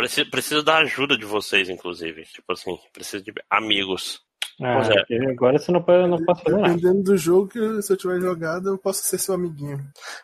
[0.00, 2.24] preciso, preciso da ajuda de vocês, inclusive.
[2.24, 4.20] Tipo assim, preciso de amigos.
[4.62, 5.30] Ah, Pois é.
[5.30, 6.74] agora você não, pode, não posso fazer nada.
[6.74, 9.78] Dependendo do jogo, que se eu tiver jogado, eu posso ser seu amiguinho.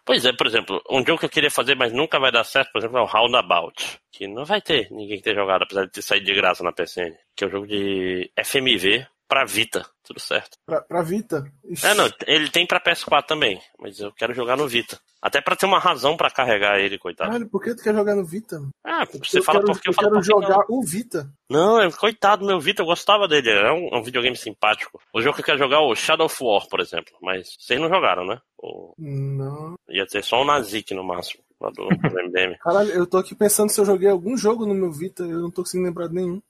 [0.04, 2.70] Pois é, por exemplo, um jogo que eu queria fazer, mas nunca vai dar certo,
[2.70, 3.98] por exemplo, é o Roundabout.
[4.12, 6.72] Que não vai ter ninguém que tenha jogado, apesar de ter saído de graça na
[6.72, 7.14] PSN.
[7.34, 9.84] Que é um jogo de FMV pra Vita.
[10.04, 10.56] Tudo certo.
[10.64, 11.50] Pra, pra Vita.
[11.64, 11.84] Ixi.
[11.84, 14.98] É, não, ele tem pra PS4 também, mas eu quero jogar no Vita.
[15.20, 17.30] Até pra ter uma razão pra carregar ele, coitado.
[17.30, 18.60] Caralho, por que tu quer jogar no Vita?
[18.84, 20.42] Ah, você eu fala quero, porque eu eu falo quero porque não.
[20.42, 21.28] jogar o Vita.
[21.50, 23.50] Não, é- coitado do meu Vita, eu gostava dele.
[23.50, 25.00] É um, é um videogame simpático.
[25.12, 27.12] O jogo que eu quero jogar é o Shadow of War, por exemplo.
[27.20, 28.38] Mas vocês não jogaram, né?
[28.58, 29.74] O- Não.
[29.88, 32.56] Ia ter só o Nazik no máximo, lá do, do MDM.
[32.60, 35.50] Caralho, eu tô aqui pensando se eu joguei algum jogo no meu Vita, eu não
[35.50, 36.40] tô conseguindo lembrar de nenhum.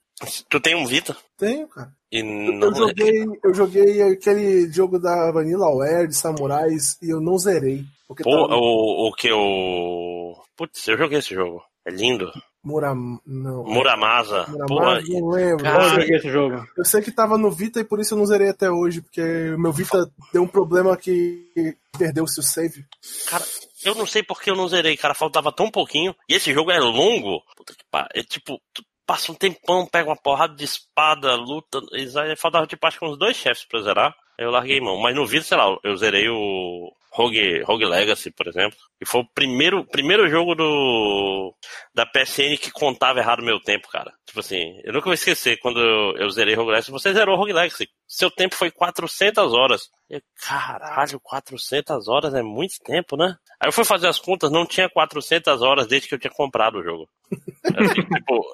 [0.49, 1.15] Tu tem um Vita?
[1.37, 1.91] Tenho, cara.
[2.11, 2.73] E Eu não.
[2.73, 7.83] joguei, eu joguei aquele jogo da Vanillaware de samurais e eu não zerei.
[8.07, 10.41] Porque Pô, tava o, o que o.
[10.55, 11.61] Putz, eu joguei esse jogo.
[11.85, 12.31] É lindo.
[12.63, 13.19] Muram...
[13.25, 13.63] não.
[13.63, 14.45] Muramasa.
[14.45, 15.63] Pô, Muramasa, não lembro.
[15.63, 16.67] Cara, Eu joguei esse jogo.
[16.77, 19.21] Eu sei que tava no Vita e por isso eu não zerei até hoje, porque
[19.51, 21.45] o meu Vita deu um problema que
[21.97, 22.85] perdeu-se o save.
[23.29, 23.45] Cara,
[23.85, 25.13] eu não sei porque eu não zerei, cara.
[25.13, 26.15] Faltava tão pouquinho.
[26.27, 27.41] E esse jogo é longo.
[27.55, 28.09] Puta que pariu.
[28.13, 31.79] É tipo, tu passa um tempão, pega uma porrada de espada, luta.
[31.93, 34.15] Aí Faltava tipo, acho que uns dois chefes pra zerar.
[34.37, 34.97] Aí eu larguei mão.
[34.97, 38.77] Mas no vídeo, sei lá, eu zerei o Rogue, Rogue Legacy, por exemplo.
[39.01, 41.51] E foi o primeiro, primeiro jogo do
[41.91, 44.13] da PSN que contava errado o meu tempo, cara.
[44.23, 45.79] Tipo assim, eu nunca vou esquecer quando
[46.15, 46.91] eu, zerei Rogue Legacy.
[46.91, 47.89] Você zerou Rogue Legacy.
[48.07, 49.89] Seu tempo foi 400 horas.
[50.07, 53.35] Eu, caralho, 400 horas é muito tempo, né?
[53.59, 56.77] Aí eu fui fazer as contas, não tinha 400 horas desde que eu tinha comprado
[56.77, 57.09] o jogo.
[57.65, 58.45] Assim, tipo,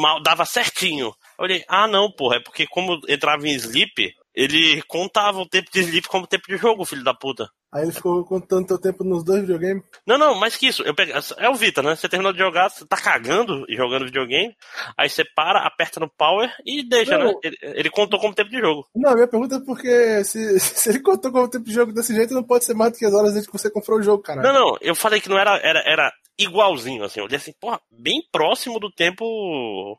[0.00, 1.06] mal, dava certinho.
[1.06, 5.70] Eu olhei, ah não, porra, é porque como entrava em sleep, ele contava o tempo
[5.72, 7.50] de sleep como tempo de jogo, filho da puta.
[7.72, 9.82] Aí ele ficou contando teu tempo nos dois videogames.
[10.06, 10.82] Não, não, mais que isso.
[10.82, 11.96] Eu peguei, é o Vita, né?
[11.96, 14.54] Você terminou de jogar, você tá cagando e jogando videogame,
[14.96, 17.28] aí você para, aperta no power e deixa, Não.
[17.28, 17.34] né?
[17.42, 18.86] Ele, ele contou como tempo de jogo.
[18.94, 22.14] Não, a minha pergunta é porque se, se ele contou como tempo de jogo desse
[22.14, 24.22] jeito, não pode ser mais do que as horas desde que você comprou o jogo,
[24.22, 24.46] caralho.
[24.46, 26.12] Não, não, eu falei que não era, era, era
[26.44, 27.20] igualzinho, assim.
[27.20, 29.98] Eu olhei assim, porra, bem próximo do tempo.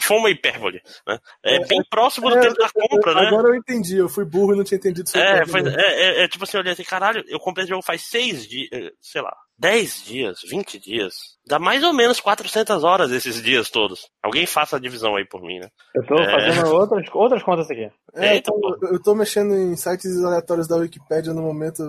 [0.00, 1.18] Foi uma hipérbole, né?
[1.44, 3.28] É, bem próximo do É, tempo da compra, né?
[3.28, 5.18] Agora eu entendi, eu fui burro e não tinha entendido isso.
[5.18, 5.74] É, foi- é,
[6.20, 8.68] é, é, tipo assim, eu olhei assim, caralho, eu comprei esse jogo faz seis dias,
[9.00, 11.12] sei lá, 10 dias, 20 dias.
[11.46, 14.08] Dá mais ou menos 400 horas esses dias todos.
[14.22, 15.68] Alguém faça a divisão aí por mim, né?
[15.94, 16.30] Eu tô É.
[16.30, 17.90] fazendo outras, outras contas aqui.
[18.14, 18.86] É, Eita, então, pô.
[18.86, 21.82] eu tô mexendo em sites aleatórios da Wikipédia no momento,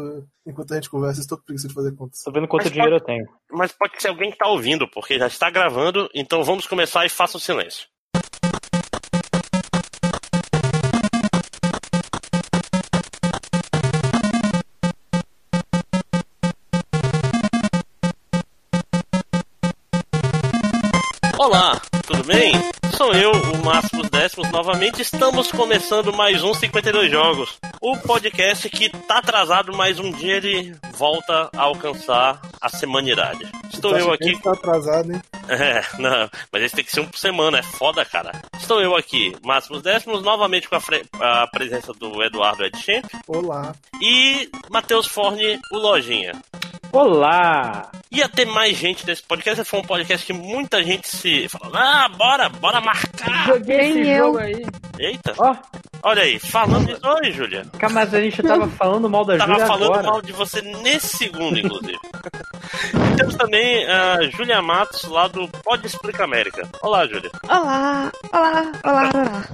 [0.45, 2.19] enquanto a gente conversa, estou com preguiça de fazer contas.
[2.25, 3.25] Tô vendo quanto Mas dinheiro eu tenho.
[3.49, 7.09] Mas pode ser alguém que tá ouvindo, porque já está gravando, então vamos começar e
[7.09, 7.87] faça o silêncio.
[21.43, 22.51] Olá, tudo bem?
[22.95, 27.57] Sou eu, o Máximos Décimos, novamente estamos começando mais um 52 Jogos.
[27.81, 33.49] O podcast que tá atrasado, mas um dia ele volta a alcançar a semanidade.
[33.73, 35.21] Estou eu aqui Tá atrasado, hein?
[35.49, 38.39] é, não, mas esse tem que ser um por semana, é foda, cara.
[38.59, 43.73] Estou eu aqui, Máximos Décimos, novamente com a, fre- a presença do Eduardo Edchamp Olá.
[43.99, 46.33] e Matheus Forne, o Lojinha.
[46.91, 47.89] Olá!
[48.11, 51.73] Ia ter mais gente nesse podcast, esse foi um podcast que muita gente se falou,
[51.77, 53.47] ah, bora, bora marcar.
[53.47, 54.25] Joguei esse eu.
[54.25, 54.65] jogo aí.
[54.99, 55.55] Eita, Ó,
[56.03, 57.65] olha aí, falando disso, oi, Júlia.
[57.79, 60.03] cara, mas a gente tava falando mal da Tava Júlia falando agora.
[60.03, 61.97] mal de você nesse segundo, inclusive.
[63.13, 66.67] e temos também a Júlia Matos, lá do Pode Explica América.
[66.81, 67.31] Olá, Júlia.
[67.47, 69.45] Olá, olá, olá, olá.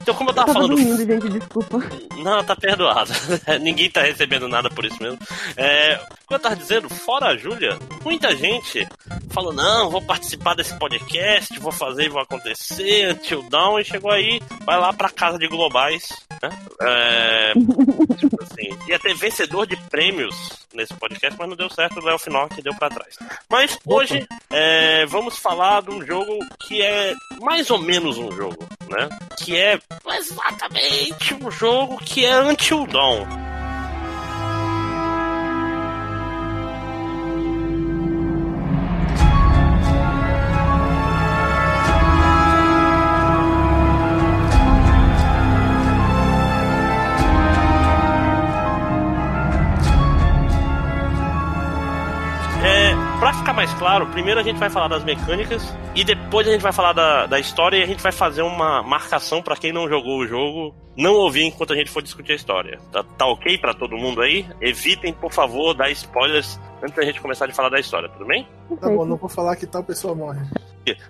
[0.00, 1.78] Então, como eu tava Tava falando dormindo, gente, desculpa.
[2.16, 3.12] Não, tá perdoado.
[3.60, 5.18] Ninguém tá recebendo nada por isso mesmo.
[5.56, 8.86] É, como eu tava dizendo, fora a Júlia, muita gente
[9.30, 14.10] falou: não, vou participar desse podcast, vou fazer e vou acontecer, until down, e chegou
[14.10, 16.08] aí, vai lá pra casa de globais,
[16.42, 16.50] né?
[16.82, 17.52] É,
[18.18, 20.34] tipo assim, ia ter vencedor de prêmios
[20.74, 23.16] nesse podcast, mas não deu certo, o Léo Final que deu pra trás.
[23.48, 28.68] Mas hoje é, vamos falar de um jogo que é mais ou menos um jogo,
[28.88, 29.08] né?
[29.38, 33.57] Que é exatamente um jogo que é Until Dawn.
[53.78, 55.62] Claro, primeiro a gente vai falar das mecânicas
[55.94, 58.82] e depois a gente vai falar da, da história e a gente vai fazer uma
[58.82, 62.34] marcação pra quem não jogou o jogo não ouvir enquanto a gente for discutir a
[62.34, 62.78] história.
[62.90, 64.44] Tá, tá ok pra todo mundo aí?
[64.60, 68.46] Evitem, por favor, dar spoilers antes da gente começar de falar da história, tudo bem?
[68.80, 70.40] Tá bom, não vou falar que tal pessoa morre.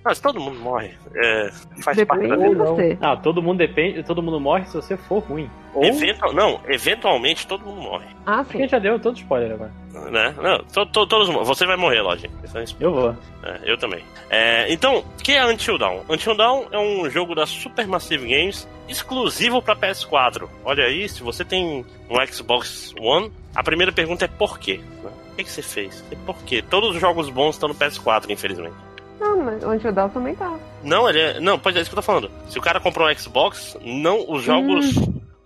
[0.05, 0.93] Mas todo mundo morre.
[1.15, 1.51] É,
[1.83, 2.99] faz parte Depende da de vida.
[3.01, 5.51] Ah, todo mundo depende, todo mundo morre se você for ruim.
[5.75, 8.07] Ou Eventual, não, eventualmente todo mundo morre.
[8.27, 8.69] Ah, porque sim.
[8.69, 9.73] já deu todo spoiler agora.
[10.11, 10.35] Né?
[10.41, 11.29] Não, to- to- todos.
[11.47, 12.31] Você vai morrer, Lodge.
[12.55, 12.65] É.
[12.81, 13.15] Eu vou.
[13.43, 14.03] É, eu também.
[14.31, 16.01] É, então, o que é Until Dawn?
[16.09, 20.49] Until Dawn é um jogo da Supermassive Games exclusivo para PS4.
[20.65, 24.81] Olha aí, se você tem um Xbox One, a primeira pergunta é por quê?
[25.05, 26.03] O que, que você fez?
[26.11, 26.63] E por quê?
[26.69, 28.75] Todos os jogos bons estão no PS4, infelizmente.
[29.21, 30.59] Não, mas o Until Dawn também tá.
[30.83, 31.41] Não, ele é.
[31.41, 32.31] Não, pois é isso que eu tô falando.
[32.49, 34.97] Se o cara comprou um Xbox, não, os jogos.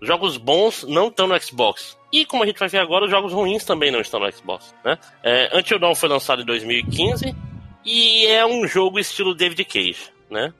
[0.00, 1.96] Os jogos bons não estão no Xbox.
[2.12, 4.74] E como a gente vai ver agora, os jogos ruins também não estão no Xbox.
[4.84, 4.98] Né?
[5.22, 7.32] É, Until Dawn foi lançado em 2015
[7.84, 10.10] e é um jogo estilo David Cage.
[10.28, 10.52] Né?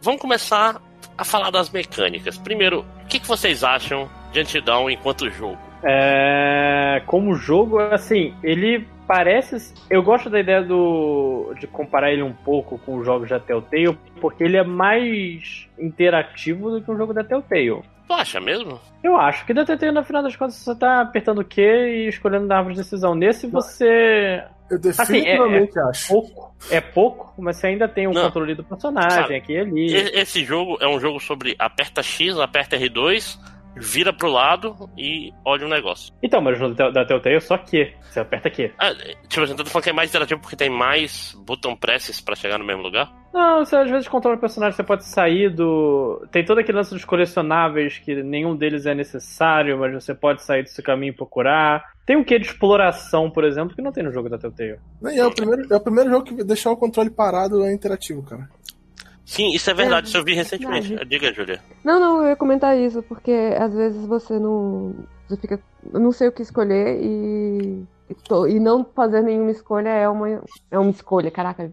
[0.00, 0.82] Vamos começar
[1.16, 2.36] a falar das mecânicas.
[2.38, 5.67] Primeiro, o que, que vocês acham de Until Dawn enquanto jogo?
[5.82, 9.74] É, como jogo, assim, ele parece.
[9.88, 13.98] Eu gosto da ideia do de comparar ele um pouco com os jogos da Telltale,
[14.20, 17.82] porque ele é mais interativo do que um jogo da Telltale.
[18.06, 18.80] Tu acha mesmo?
[19.02, 22.08] Eu acho que da Telltale, no final das contas, você tá apertando o Q e
[22.08, 23.14] escolhendo na árvore de decisão.
[23.14, 24.42] Nesse você.
[24.70, 26.08] Eu definitivamente acho.
[26.08, 26.54] Pouco.
[26.70, 28.24] É pouco, mas você ainda tem um Não.
[28.24, 29.94] controle do personagem Sabe, aqui e ali.
[29.94, 33.38] Esse jogo é um jogo sobre aperta X, aperta R2,
[33.76, 36.12] vira pro lado e olha o negócio.
[36.22, 37.92] Então, mas no da da Telltale, só que.
[38.02, 38.72] Você aperta Q.
[38.78, 38.92] Ah,
[39.28, 42.34] tipo assim, eu tô falando que é mais interativo porque tem mais button presses pra
[42.34, 43.12] chegar no mesmo lugar?
[43.32, 46.26] Não, você às vezes controla o personagem, você pode sair do.
[46.30, 50.66] Tem todo aquele lance dos colecionáveis que nenhum deles é necessário, mas você pode sair
[50.66, 51.84] seu caminho e procurar.
[52.06, 54.78] Tem um quê de exploração, por exemplo, que não tem no jogo da Telltale.
[55.02, 58.22] E é, o primeiro, é o primeiro jogo que deixar o controle parado é interativo,
[58.22, 58.48] cara.
[59.28, 60.88] Sim, isso é verdade, É, isso eu vi recentemente.
[60.88, 61.10] verdade.
[61.10, 61.60] Diga, Julia.
[61.84, 63.30] Não, não, eu ia comentar isso, porque
[63.60, 64.94] às vezes você não.
[65.28, 65.60] Você fica.
[65.92, 67.84] Eu não sei o que escolher e.
[68.08, 71.70] E, tô- e não fazer nenhuma escolha é uma, é uma escolha, caraca.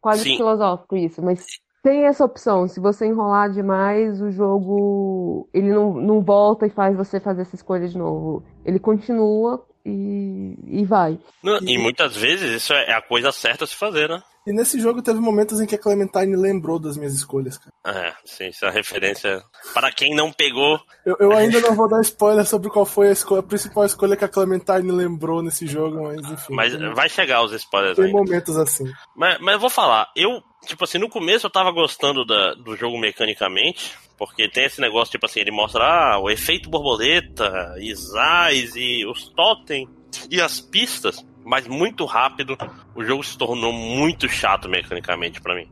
[0.00, 0.36] Quase Sim.
[0.36, 1.46] filosófico isso, mas
[1.84, 2.66] tem essa opção.
[2.66, 7.54] Se você enrolar demais, o jogo ele não, não volta e faz você fazer essa
[7.54, 8.42] escolha de novo.
[8.64, 11.16] Ele continua e, e vai.
[11.44, 14.20] Não, E muitas vezes isso é a coisa certa a se fazer, né?
[14.46, 17.72] E nesse jogo teve momentos em que a Clementine lembrou das minhas escolhas, cara.
[17.86, 19.42] É, sim, isso é referência.
[19.72, 23.12] Para quem não pegou, Eu, eu ainda não vou dar spoiler sobre qual foi a,
[23.12, 26.54] escolha, a principal escolha que a Clementine lembrou nesse jogo, mas enfim.
[26.54, 28.18] mas tem, vai chegar os spoilers tem ainda.
[28.18, 28.84] momentos assim.
[29.16, 32.76] Mas, mas eu vou falar, eu, tipo assim, no começo eu tava gostando da- do
[32.76, 38.74] jogo mecanicamente, porque tem esse negócio, tipo assim, ele mostra ah, o efeito borboleta, Isais
[38.76, 39.88] e os totem
[40.30, 42.56] e as pistas, mas muito rápido
[42.94, 45.68] o jogo se tornou muito chato mecanicamente pra mim.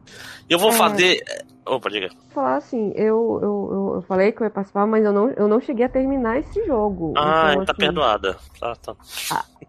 [0.49, 0.73] E eu vou É.
[0.75, 1.21] fazer.
[1.65, 2.09] Opa, diga.
[2.35, 5.61] Falar assim, eu, eu, eu, falei que eu ia participar, mas eu não, eu não
[5.61, 7.15] cheguei a terminar esse jogo.
[7.17, 8.37] Ah, Então, tá assim, perdoada.
[8.59, 8.97] Tá, tá.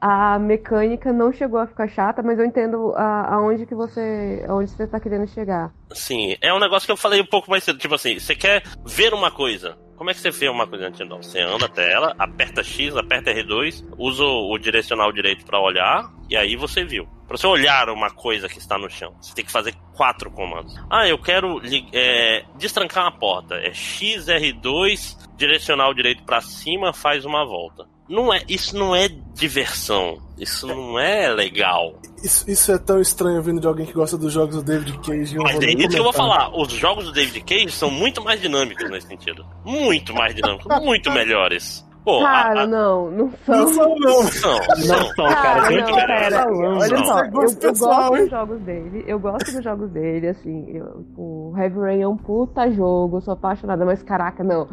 [0.01, 4.71] a mecânica não chegou a ficar chata, mas eu entendo a- aonde que você, aonde
[4.71, 5.71] você tá querendo chegar.
[5.93, 7.77] Sim, é um negócio que eu falei um pouco mais cedo.
[7.77, 9.77] Tipo assim, você quer ver uma coisa.
[10.03, 11.23] Como é que você vê uma coisa antes não?
[11.23, 16.35] Você anda até ela, aperta X, aperta R2, usa o direcional direito pra olhar, e
[16.35, 17.07] aí você viu.
[17.25, 20.75] Pra você olhar uma coisa que está no chão, você tem que fazer quatro comandos.
[20.89, 21.61] Ah, eu quero
[21.93, 23.55] é, destrancar uma porta.
[23.55, 27.87] É X, R2, direcional direito pra cima, faz uma volta.
[28.09, 30.17] Não é, isso não é diversão.
[30.37, 31.93] Isso não é legal.
[32.23, 35.37] Isso, isso é tão estranho vindo de alguém que gosta dos jogos do David Cage.
[35.37, 36.49] Mas é isso que eu vou falar.
[36.55, 39.45] Os jogos do David Cage são muito mais dinâmicos nesse sentido.
[39.63, 41.85] Muito mais dinâmicos, muito melhores.
[42.03, 43.55] Pô, a- Cara, a- não, não são.
[43.57, 44.23] Não são, não.
[44.23, 44.97] são, Não são.
[45.15, 45.61] são, cara.
[45.61, 46.45] Cara, não, pera.
[46.49, 47.05] Olha Não.
[47.05, 48.21] só, eu, gosto eu pessoal, gosto hein?
[48.23, 52.17] dos jogos dele, eu gosto dos jogos dele, assim, eu, o Heavy Rain é um
[52.17, 54.67] puta jogo, eu sou apaixonada, mas caraca, não,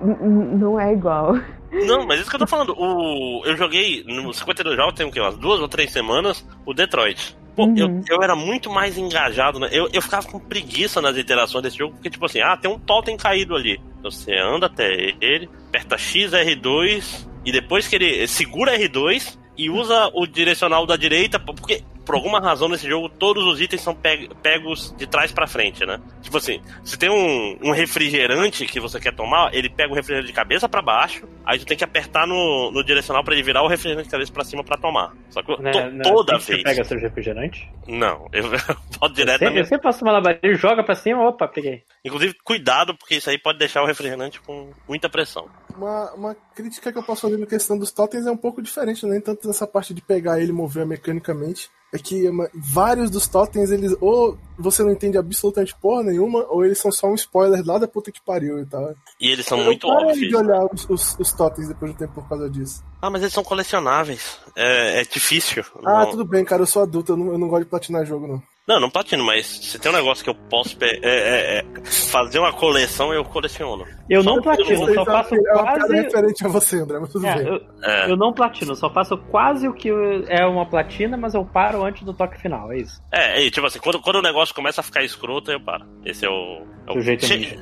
[0.00, 1.34] não é igual.
[1.70, 2.74] Não, mas isso que eu tô falando.
[2.78, 5.20] O, eu joguei no 52 jogos, tem o quê?
[5.20, 7.36] Umas duas ou três semanas, o Detroit.
[7.54, 7.76] Pô, Uhum.
[7.76, 9.68] eu, eu era muito mais engajado, né?
[9.72, 12.78] Eu, eu ficava com preguiça nas interações desse jogo, porque, tipo assim, ah, tem um
[12.78, 13.80] totem caído ali.
[13.98, 19.68] Então você anda até ele, aperta X, R2, e depois que ele segura R2 e
[19.68, 23.94] usa o direcional da direita, porque por alguma razão nesse jogo todos os itens são
[23.94, 26.00] pe- pegos de trás pra frente, né?
[26.22, 30.26] Tipo assim, se tem um, um refrigerante que você quer tomar, ele pega o refrigerante
[30.28, 33.62] de cabeça pra baixo, aí tu tem que apertar no, no direcional pra ele virar
[33.62, 35.12] o refrigerante de cabeça pra cima pra tomar.
[35.28, 36.62] Só que Né, to- né, toda assim que vez.
[36.62, 37.68] Você pega seus refrigerantes?
[37.86, 38.58] Não, eu boto
[39.02, 41.82] Eu direto sempre, eu sempre faço malabarismo, joga pra cima, opa, peguei.
[42.02, 45.46] Inclusive, cuidado, porque isso aí pode deixar o refrigerante com muita pressão.
[45.78, 49.06] Uma, uma crítica que eu posso fazer na questão dos totens é um pouco diferente,
[49.06, 51.70] nem tanto nessa parte de pegar ele e mover mecanicamente.
[51.94, 56.62] É que uma- vários dos totens, eles ou você não entende absolutamente porra nenhuma, ou
[56.64, 58.92] eles são só um spoiler lá da puta que pariu e tal.
[59.20, 60.18] E eles são eu muito óbvios.
[60.18, 62.82] de olhar os, os, os totens depois de um tempo por causa disso.
[63.00, 64.36] Ah, mas eles são colecionáveis.
[64.54, 65.64] É, é difícil.
[65.86, 68.04] Ah, Não- tudo bem, cara, eu sou adulto, eu não, eu não gosto de platinar
[68.04, 68.42] jogo, não.
[68.68, 71.64] Não, não platino, mas se tem um negócio que eu posso é, é, é,
[72.10, 73.86] fazer uma coleção, eu coleciono.
[74.10, 75.94] Eu Só não platino, Isso só faço é quase.
[75.94, 77.46] referente a você, André, mas tudo É, bem.
[77.48, 79.88] eu, É, eu não platino, só faço quase o que
[80.28, 83.00] é uma platina, mas eu paro antes do toque final, é isso.
[83.10, 85.86] é, e, tipo assim, quando, quando o negócio começa a ficar escroto, eu paro.
[86.04, 86.66] Esse é o.
[86.86, 87.58] É O jeito che-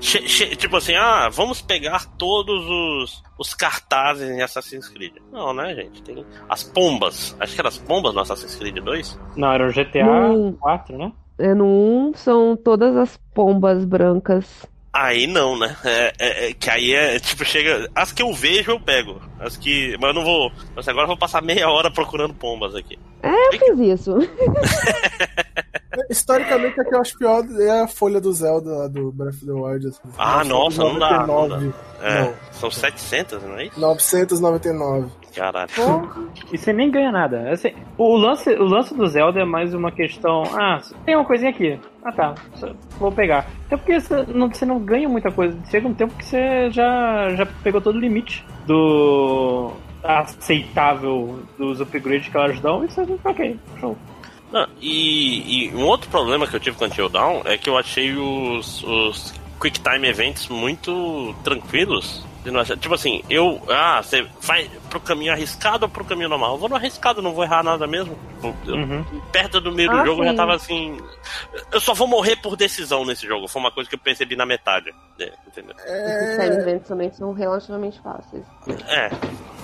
[0.00, 5.14] che- che- Tipo assim, ah, vamos pegar todos os, os cartazes em Assassin's Creed.
[5.32, 6.02] Não, né, gente?
[6.02, 7.36] Tem as pombas.
[7.38, 9.18] Acho que eram as pombas no Assassin's Creed 2.
[9.36, 10.52] Não, era o GTA Não.
[10.54, 11.12] 4, né?
[11.38, 14.66] É, no 1 são todas as pombas brancas.
[14.98, 15.76] Aí não, né?
[15.84, 17.88] É, é- é- que aí é, tipo, chega.
[17.94, 19.20] As que eu vejo, eu pego.
[19.38, 19.94] As que.
[20.00, 20.50] Mas eu não vou.
[20.74, 22.98] Mas agora eu vou passar meia hora procurando pombas aqui.
[23.22, 24.16] Eu fiz isso.
[26.10, 29.46] Historicamente, a que eu acho pior é a folha do Zelda lá do Breath of
[29.46, 29.86] the Wild.
[29.88, 30.00] assim.
[30.18, 31.56] Ah, nossa, não dá, não dá.
[31.58, 31.72] 99,
[32.02, 32.34] É, Não.
[32.52, 33.80] são 700, não é isso?
[33.80, 35.08] 999.
[35.36, 35.70] Caralho.
[36.50, 37.50] E você nem ganha nada.
[37.50, 40.44] Assim, o, lance, o lance do Zelda é mais uma questão.
[40.54, 41.78] Ah, tem uma coisinha aqui.
[42.02, 42.34] Ah tá,
[42.98, 43.46] vou pegar.
[43.66, 45.58] Até porque você não, você não ganha muita coisa.
[45.70, 52.28] Chega um tempo que você já, já pegou todo o limite do aceitável dos upgrades
[52.28, 53.96] que elas dão e você fica ok, show.
[54.52, 57.76] Não, e, e um outro problema que eu tive com Until Dawn é que eu
[57.76, 62.24] achei os, os Quick Time Events muito tranquilos.
[62.46, 63.60] De não achar- Tipo assim, eu.
[63.68, 66.52] Ah, você vai pro caminho arriscado ou pro caminho normal?
[66.52, 68.16] Eu vou no arriscado, não vou errar nada mesmo.
[68.42, 69.04] Eu- Uhum.
[69.32, 70.36] Perto do meio do Ah, jogo eu já sim.
[70.36, 70.96] tava assim.
[71.72, 73.48] Eu só vou morrer por decisão nesse jogo.
[73.48, 74.94] Foi uma coisa que eu percebi na metade.
[75.18, 75.74] É, entendeu?
[75.84, 78.44] Esses time events também são relativamente fáceis.
[78.88, 79.10] É.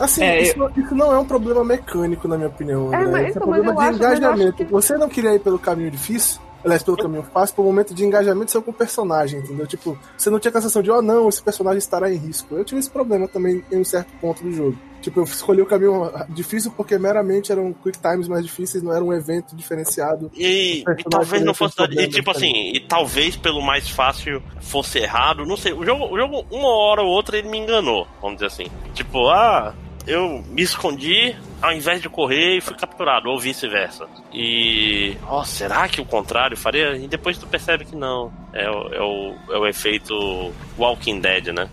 [0.00, 2.92] Assim, É, isso, isso não é um problema mecânico, na minha opinião.
[2.92, 3.10] É, André.
[3.10, 4.56] mas- Isso é então, um mas problema eu de eu engajamento.
[4.56, 8.04] que- Você não queria ir pelo caminho difícil, aliás, pelo caminho fácil, pro momento de
[8.04, 9.66] engajamento seu com o personagem, entendeu?
[9.66, 12.54] Tipo, você não tinha a sensação de, oh não, esse personagem estará em risco.
[12.54, 14.78] Eu tive esse problema também em um certo ponto do jogo.
[15.02, 19.04] Tipo, eu escolhi o caminho difícil porque meramente eram quick times mais difíceis, não era
[19.04, 20.30] um evento diferenciado.
[20.36, 21.74] E, e talvez não fosse.
[21.82, 22.50] E tipo também.
[22.50, 25.44] assim, e talvez pelo mais fácil fosse errado.
[25.44, 25.72] Não sei.
[25.72, 28.66] O jogo, o jogo, uma hora ou outra, ele me enganou, vamos dizer assim.
[28.94, 29.74] Tipo, ah,
[30.06, 34.06] eu me escondi ao invés de correr e fui capturado, ou vice-versa.
[34.32, 35.16] E.
[35.28, 36.96] Ó, será que o contrário faria?
[36.96, 38.32] E depois tu percebe que não.
[38.52, 41.68] É, o- é, o, é o efeito Walking Dead, né?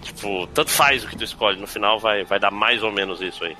[0.00, 3.20] Tipo, tanto faz o que tu escolhe, no final vai, vai dar mais ou menos
[3.20, 3.56] isso aí.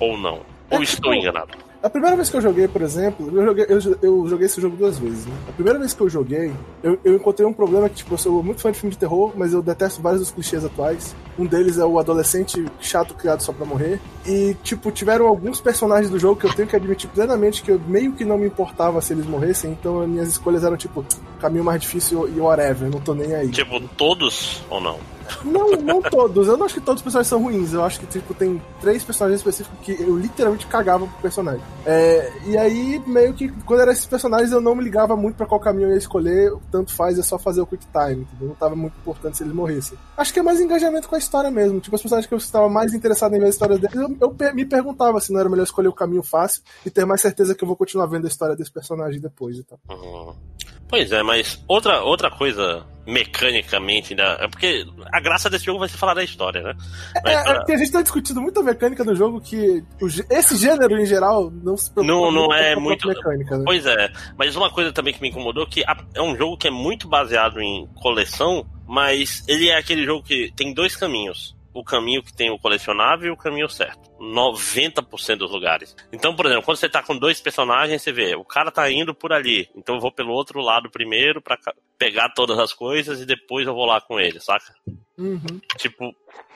[0.00, 0.40] Ou não.
[0.70, 1.52] Ou É, estou tipo, enganado.
[1.82, 4.76] A primeira vez que eu joguei, por exemplo, eu joguei, eu, eu joguei esse jogo
[4.76, 5.34] duas vezes, né?
[5.48, 8.40] A primeira vez que eu joguei, eu, eu encontrei um problema que, tipo, eu sou
[8.40, 11.16] muito fã de filme de terror, mas eu detesto vários dos clichês atuais.
[11.36, 14.00] Um deles é o adolescente chato criado só pra morrer.
[14.24, 17.80] E, tipo, tiveram alguns personagens do jogo que eu tenho que admitir plenamente que eu
[17.80, 21.04] meio que não me importava se eles morressem, então as minhas escolhas eram, tipo,
[21.40, 23.48] caminho mais difícil e whatever, não tô nem aí.
[23.48, 24.98] Tipo, todos ou não?
[25.44, 26.48] Não, não todos.
[26.48, 27.72] Eu não acho que todos os personagens são ruins.
[27.72, 31.62] Eu acho que, tipo, tem três personagens específicos que eu literalmente cagava pro personagem.
[31.84, 35.46] É, e aí, meio que, quando eram esses personagens, eu não me ligava muito pra
[35.46, 36.52] qual caminho eu ia escolher.
[36.70, 38.48] Tanto faz, é só fazer o quick time, entendeu?
[38.48, 39.98] Não tava muito importante se eles morressem.
[40.16, 41.80] Acho que é mais engajamento com a história mesmo.
[41.80, 44.54] Tipo, os personagens que eu estava mais interessado em ver a história deles, eu, eu
[44.54, 47.62] me perguntava se não era melhor escolher o caminho fácil e ter mais certeza que
[47.62, 49.78] eu vou continuar vendo a história desse personagem depois e tal.
[49.90, 50.34] Uhum.
[50.92, 54.36] Pois é, mas outra, outra coisa mecanicamente ainda.
[54.44, 56.74] É porque a graça desse jogo vai ser falar da história, né?
[57.24, 59.82] Mas, É, ah, é que a gente tá discutindo muito a mecânica do jogo, que
[60.30, 63.56] esse gênero em geral não se preocupa Não- não muito é com a muito- mecânica,
[63.56, 63.64] né?
[63.64, 66.68] Pois é, mas uma coisa também que me incomodou que a- é um jogo que
[66.68, 71.56] é muito baseado em coleção, mas ele é aquele jogo que tem dois caminhos.
[71.74, 74.10] O caminho que tem o colecionável e o caminho certo.
[74.20, 75.96] 90% dos lugares.
[76.12, 79.14] Então, por exemplo, quando você tá com dois personagens, você vê, o cara tá indo
[79.14, 79.68] por ali.
[79.74, 83.66] Então eu vou pelo outro lado primeiro pra ca- pegar todas as coisas e depois
[83.66, 84.74] eu vou lá com ele, saca?
[85.18, 85.60] Uhum.
[85.78, 86.14] Tipo,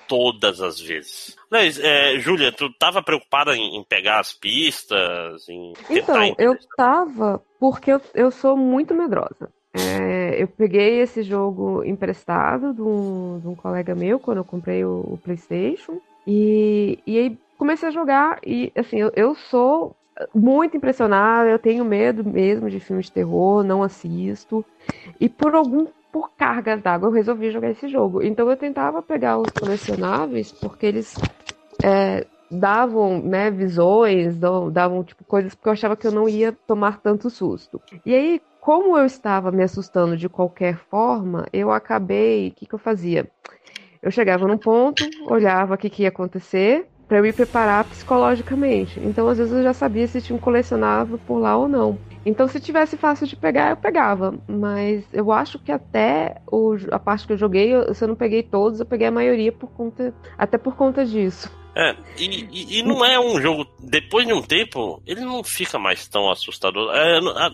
[0.09, 1.37] todas as vezes.
[1.51, 7.43] Mas, é, Júlia, tu tava preocupada em, em pegar as pistas, em Então, eu tava
[7.59, 9.51] porque eu, eu sou muito medrosa.
[9.75, 14.85] É, eu peguei esse jogo emprestado de um, de um colega meu quando eu comprei
[14.85, 15.99] o, o PlayStation.
[16.27, 18.39] E, e aí comecei a jogar.
[18.45, 19.97] E assim, eu, eu sou
[20.35, 21.49] muito impressionada.
[21.49, 24.65] Eu tenho medo mesmo de filmes de terror, não assisto.
[25.21, 25.87] E por algum.
[26.13, 28.23] Por cargas d'água, eu resolvi jogar esse jogo.
[28.23, 31.15] Então eu tentava pegar os colecionáveis, porque eles
[31.83, 34.37] é, davam né, visões,
[34.73, 37.81] davam tipo coisas porque eu achava que eu não ia tomar tanto susto.
[38.05, 42.49] E aí, como eu estava me assustando de qualquer forma, eu acabei.
[42.49, 43.31] O que, que eu fazia?
[44.03, 49.01] Eu chegava num ponto, olhava o que, que ia acontecer para me preparar psicologicamente.
[49.01, 51.99] Então, às vezes, eu já sabia se tinha um colecionável por lá ou não.
[52.25, 54.35] Então, se tivesse fácil de pegar, eu pegava.
[54.49, 58.17] Mas eu acho que até o, a parte que eu joguei, eu, se eu não
[58.17, 60.13] peguei todos, eu peguei a maioria por conta.
[60.37, 61.51] Até por conta disso.
[61.79, 65.79] É, e, e, e, não é um jogo, depois de um tempo, ele não fica
[65.79, 66.91] mais tão assustador.
[66.97, 67.51] É, a,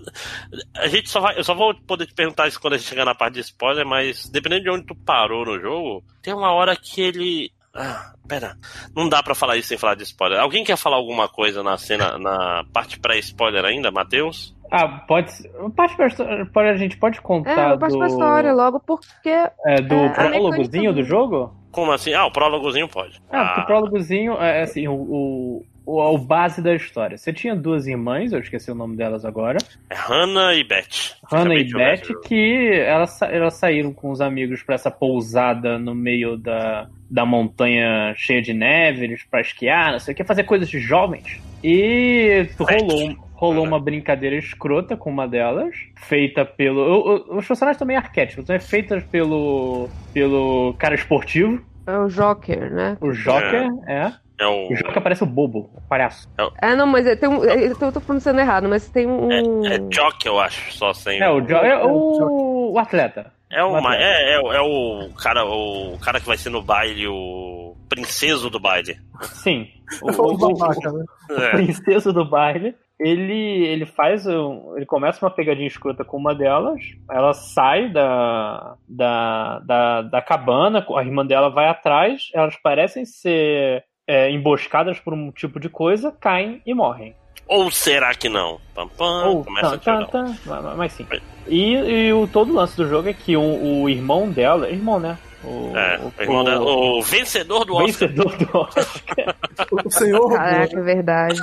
[0.76, 3.04] a, gente só vai, eu só vou poder te perguntar isso quando a gente chegar
[3.04, 6.76] na parte de spoiler, mas dependendo de onde tu parou no jogo, tem uma hora
[6.76, 7.50] que ele.
[7.74, 8.56] Ah, pera,
[8.94, 10.38] não dá para falar isso sem falar de spoiler.
[10.38, 14.54] Alguém quer falar alguma coisa na cena, na parte pré-spoiler ainda, Matheus?
[14.70, 15.30] Ah, pode.
[15.76, 17.74] Parte pra, a gente pode contar.
[17.74, 17.98] É, parte do...
[17.98, 19.28] pra história, logo porque.
[19.28, 21.54] É, do é, prólogozinho do jogo?
[21.70, 22.14] Como assim?
[22.14, 23.20] Ah, o prólogozinho pode.
[23.30, 23.62] Ah, ah.
[23.62, 27.18] o prólogozinho é assim, o, o, o, o, base da história.
[27.18, 29.58] Você tinha duas irmãs, eu esqueci o nome delas agora.
[29.90, 31.16] É Hannah e Beth.
[31.30, 36.38] Hannah e Beth, que elas, elas saíram com os amigos para essa pousada no meio
[36.38, 40.80] da, da montanha cheia de neve, para esquiar, não sei o que, fazer coisas de
[40.80, 41.38] jovens.
[41.62, 47.36] E rolou, rolou uma brincadeira escrota com uma delas, feita pelo.
[47.36, 48.58] Os personagens também arquétipos, né?
[48.58, 49.90] Feitas pelo.
[50.14, 51.62] pelo cara esportivo.
[51.86, 52.96] É o Joker, né?
[52.98, 54.06] O Joker, é.
[54.06, 54.12] é.
[54.40, 54.72] É o...
[54.72, 56.28] o Joker parece o bobo, o palhaço.
[56.38, 56.52] É, o...
[56.62, 57.44] é não, mas tem um.
[57.44, 59.30] Eu tô, tô pronunciando errado, mas tem um.
[59.30, 61.20] É, é Joker, eu acho, só sem.
[61.20, 61.56] É, o, jo...
[61.56, 62.72] é o...
[62.72, 63.30] o atleta.
[63.52, 67.76] É, uma, é, é, é, o cara o cara que vai ser no baile, o
[67.88, 68.98] princeso do baile.
[69.22, 69.68] Sim.
[70.00, 71.04] O, o, o, né?
[71.28, 74.26] o princeso do baile ele, ele faz.
[74.26, 76.80] Um, ele começa uma pegadinha escrota com uma delas.
[77.10, 82.30] Ela sai da, da, da, da cabana, a irmã dela vai atrás.
[82.32, 87.14] Elas parecem ser é, emboscadas por um tipo de coisa, caem e morrem.
[87.46, 88.58] Ou será que não?
[88.74, 91.06] Pam, pam, Ou, começa tan, tan, tan, mas sim.
[91.46, 94.70] E, e o, todo o lance do jogo é que o, o irmão dela.
[94.70, 95.18] Irmão, né?
[95.44, 98.08] O, é, o, o, o, vencedor do Oscar.
[98.08, 99.36] Vencedor do Oscar.
[99.84, 100.34] o senhor robô.
[100.36, 101.40] Caraca, é verdade.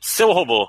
[0.00, 0.68] Seu robô.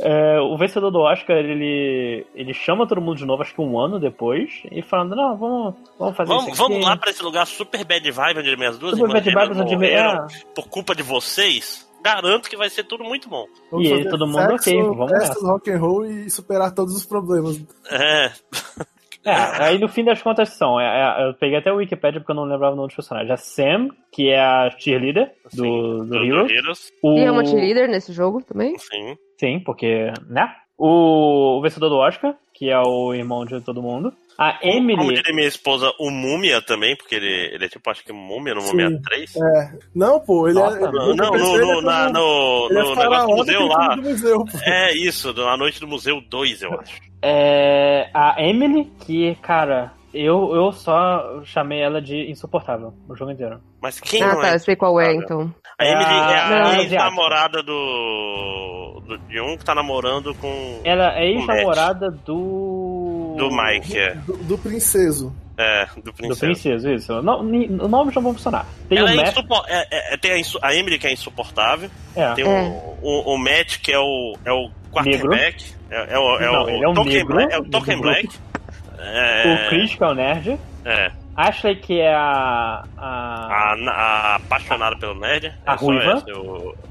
[0.00, 3.78] É, o vencedor do Oscar, ele, ele chama todo mundo de novo, acho que um
[3.78, 7.46] ano depois, e falando, não, vamos, vamos fazer vamos, isso Vamos lá pra esse lugar
[7.46, 11.88] super bad vibe, onde minhas duas super bad vibe, onde morreram, por culpa de vocês.
[12.02, 13.46] Garanto que vai ser tudo muito bom.
[13.70, 15.52] Vamos e todo mundo sexo, ok, vamos lá.
[15.52, 17.62] rock and roll e superar todos os problemas.
[17.90, 18.32] É.
[19.24, 20.80] É, aí no fim das contas são.
[20.80, 23.30] É, é, eu peguei até o Wikipedia porque eu não lembrava o nome dos personagens.
[23.30, 26.52] A Sam, que é a cheerleader do, Sim, do, do Heroes.
[26.52, 26.92] Heroes.
[27.02, 27.18] O...
[27.18, 28.76] E é uma cheerleader nesse jogo também?
[28.78, 29.16] Sim.
[29.38, 30.52] Sim, porque, né?
[30.76, 34.12] O, o vencedor do Oscar, que é o irmão de todo mundo.
[34.38, 34.96] A Emily.
[34.96, 38.54] Como diria minha esposa, o Múmia também, porque ele, ele é tipo, acho que Múmia
[38.54, 39.36] no Múmia 3.
[39.36, 39.78] É.
[39.94, 40.80] Não, pô, ele Nossa, é.
[40.80, 43.94] Não, no, no, na, no, no, no negócio do museu lá.
[43.94, 47.00] Do museu, é isso, na noite do museu 2, eu acho.
[47.22, 48.10] É.
[48.14, 53.60] A Emily, que, cara, eu, eu só chamei ela de insuportável o jogo inteiro.
[53.80, 54.54] Mas quem ah, não tá, é?
[54.54, 55.52] eu sei qual é, então.
[55.78, 59.18] A Emily é a, é ex-namorada do, do.
[59.18, 60.80] de um que tá namorando com.
[60.84, 62.81] Ela é ex-namorada do.
[63.36, 64.14] Do Mike, é.
[64.14, 65.34] Do, do princeso.
[65.56, 66.40] É, do princeso.
[66.40, 67.22] Do princeso, isso.
[67.22, 68.66] Não, o nome já vão funcionar.
[68.88, 69.28] Tem Ela o é Matt...
[69.28, 69.64] insupor...
[69.68, 71.90] é, é, tem a, a, Emily que é insuportável.
[72.16, 72.32] É.
[72.34, 72.48] Tem é.
[72.48, 75.74] O, o, o, Matt que é o, é o quarterback.
[75.90, 77.52] É, é, o, é Não, o, ele é um Token negro, Black.
[77.52, 78.28] É o Token Black.
[78.98, 79.54] É...
[79.54, 80.58] O Chris, que é o nerd.
[80.84, 81.12] É.
[81.36, 82.84] Ashley, que é a.
[82.96, 85.52] A, a, a apaixonada pelo nerd.
[85.66, 86.24] A é ruiva?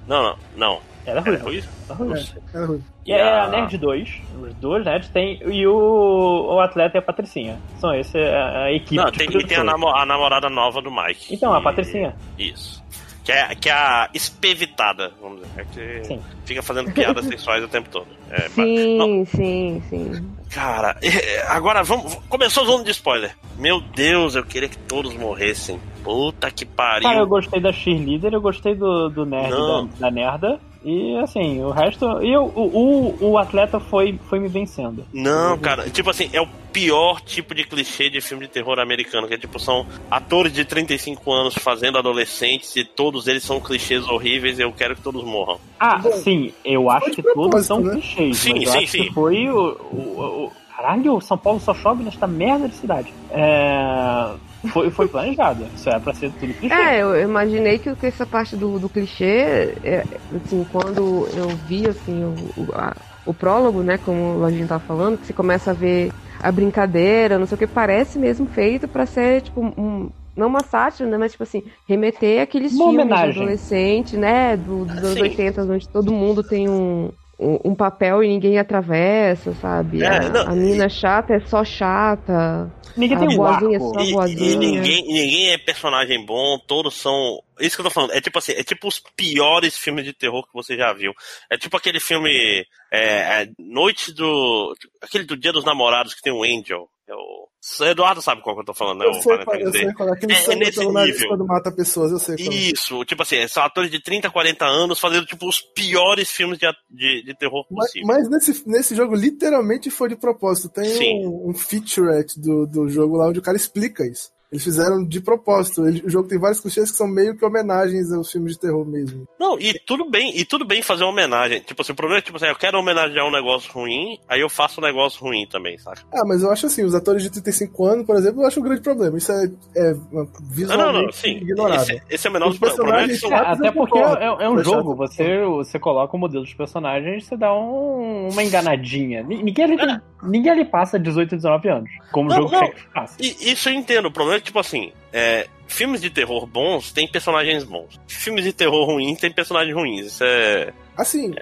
[0.08, 0.91] Não, não, não.
[1.06, 1.44] Ela é ruiva.
[1.44, 1.68] ruiva?
[1.90, 2.42] Ela é ruiva.
[2.54, 2.84] É, é ruiva.
[3.06, 4.22] E é a Nerd 2.
[4.42, 5.42] Os dois nerds tem.
[5.52, 7.58] E o, o atleta e a Patricinha.
[7.80, 8.96] São esse a, a equipe.
[8.96, 11.34] Não, tem, e tem a, namo, a, namorada nova do Mike.
[11.34, 12.16] Então, a Patricinha.
[12.38, 12.82] Isso.
[13.24, 15.52] Que é, que é a espevitada, vamos dizer.
[15.58, 16.20] É que sim.
[16.44, 18.08] fica fazendo piadas sexuais o tempo todo.
[18.30, 20.32] É, sim, mas, sim, sim.
[20.50, 20.98] Cara,
[21.48, 22.16] agora vamos.
[22.28, 23.36] Começou o zona de spoiler.
[23.58, 25.80] Meu Deus, eu queria que todos morressem.
[26.04, 27.04] Puta que pariu.
[27.04, 30.60] Cara, eu gostei da cheerleader, eu gostei do, do nerd da, da nerda.
[30.84, 32.06] E assim, o resto.
[32.24, 35.06] E o, o, o atleta foi, foi me vencendo.
[35.14, 39.28] Não, cara, tipo assim, é o pior tipo de clichê de filme de terror americano,
[39.28, 44.08] que é tipo, são atores de 35 anos fazendo adolescentes e todos eles são clichês
[44.08, 45.60] horríveis e eu quero que todos morram.
[45.80, 47.94] Ah, Bom, sim, eu acho que todos são né?
[47.94, 48.38] clichês.
[48.38, 49.04] Sim, mas sim, eu sim.
[49.04, 50.52] que foi o, o, o.
[50.76, 53.14] Caralho, São Paulo só chove nesta merda de cidade.
[53.30, 54.32] É
[54.70, 55.66] foi, foi planejado.
[55.76, 56.74] Isso é pra ser tudo clichê.
[56.74, 60.04] É, eu imaginei que, que essa parte do, do clichê, é,
[60.36, 62.96] assim, quando eu vi assim, o, o, a,
[63.26, 67.38] o prólogo, né, como a gente tava falando, que você começa a ver a brincadeira,
[67.38, 71.18] não sei o que, parece mesmo feito para ser, tipo, um, não uma sátira, né,
[71.18, 73.32] mas tipo assim, remeter aqueles uma filmes homenagem.
[73.32, 75.22] de adolescente, né, do, dos anos Sim.
[75.22, 80.04] 80, onde todo mundo tem um, um, um papel e ninguém atravessa, sabe?
[80.04, 82.70] É, a, não, a menina chata é só chata.
[82.96, 83.94] Ninguém tem um boazinha é arco.
[83.94, 84.52] só E, boazinha.
[84.52, 87.42] e ninguém, ninguém é personagem bom, todos são.
[87.60, 90.46] Isso que eu tô falando, é tipo assim, é tipo os piores filmes de terror
[90.46, 91.14] que você já viu.
[91.50, 94.76] É tipo aquele filme é, é, Noite do.
[95.02, 96.90] aquele do Dia dos Namorados que tem o Angel.
[97.08, 97.48] É o.
[97.82, 99.06] Eduardo sabe qual que eu tô falando, né?
[99.08, 100.12] Eu sei, qual, eu sei qual é.
[100.14, 101.28] Aquele É- é sangue nesse pelo nível.
[101.28, 102.56] quando mata pessoas, eu sei qual é.
[102.56, 106.66] Isso, tipo assim, são atores de 30, 40 anos fazendo tipo os piores filmes de,
[106.90, 108.08] de, de terror Mas, possível.
[108.08, 110.70] mas nesse, nesse jogo, literalmente foi de propósito.
[110.70, 111.26] Tem Sim.
[111.28, 114.32] um, um featurette do, do jogo lá onde o cara explica isso.
[114.52, 115.88] Eles fizeram de propósito.
[115.88, 118.86] Ele- o jogo tem vários clichês que são meio que homenagens aos filmes de terror
[118.86, 119.26] mesmo.
[119.40, 121.62] Não, e tudo bem, e tudo bem fazer uma homenagem.
[121.62, 124.50] Tipo assim, o problema é tipo assim, eu quero homenagear um negócio ruim, aí eu
[124.50, 126.02] faço um negócio ruim também, saca?
[126.14, 128.64] Ah, mas eu acho assim, os atores de 35 anos, por exemplo, eu acho um
[128.64, 129.18] grande problema.
[129.18, 129.46] Isso é,
[129.78, 131.38] é Não, visualmente não, não, sim.
[131.38, 131.82] ignorável.
[131.96, 133.08] Esse, esse é o menor Os dos problemas.
[133.08, 134.22] personagens são- são- É, até porque concordo.
[134.42, 138.44] é, é um jogo, você, você coloca o modelo dos personagens, você dá um- uma
[138.44, 139.24] enganadinha.
[139.24, 141.90] Ni- Ninguém ali, tem- ninguém ali passa 18, 19 anos.
[142.12, 142.70] Como o Não, jogo não.
[142.94, 143.16] passa.
[143.22, 144.08] E isso eu entendo.
[144.08, 148.00] O problema é tipo assim, é, filmes de terror bons têm personagens bons.
[148.08, 150.08] Filmes de terror ruins têm personagens ruins.
[150.08, 150.74] Isso é.
[150.98, 151.34] Assim,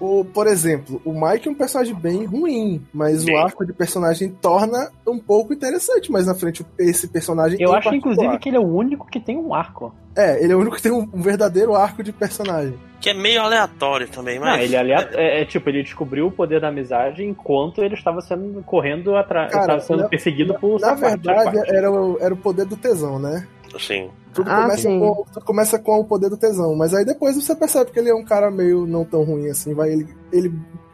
[0.00, 3.34] o, por exemplo, o Mike é um personagem bem ruim, mas Sim.
[3.34, 7.58] o arco de personagem torna um pouco interessante mais na frente esse personagem.
[7.60, 9.94] Eu acho, inclusive, que ele é o único que tem um arco.
[10.16, 12.74] É, ele é o único que tem um, um verdadeiro arco de personagem.
[13.00, 14.62] Que é meio aleatório também, Não, mas.
[14.64, 18.62] ele aliás, é, é tipo, ele descobriu o poder da amizade enquanto ele estava sendo
[18.62, 22.76] correndo atrás, estava sendo na- perseguido por Na verdade, era o, era o poder do
[22.76, 23.46] tesão, né?
[23.74, 24.10] Assim.
[24.32, 27.54] Tudo, Ah, começa com, tudo começa com o poder do tesão, mas aí depois você
[27.54, 30.52] percebe que ele é um cara meio não tão ruim assim, vai ele, ele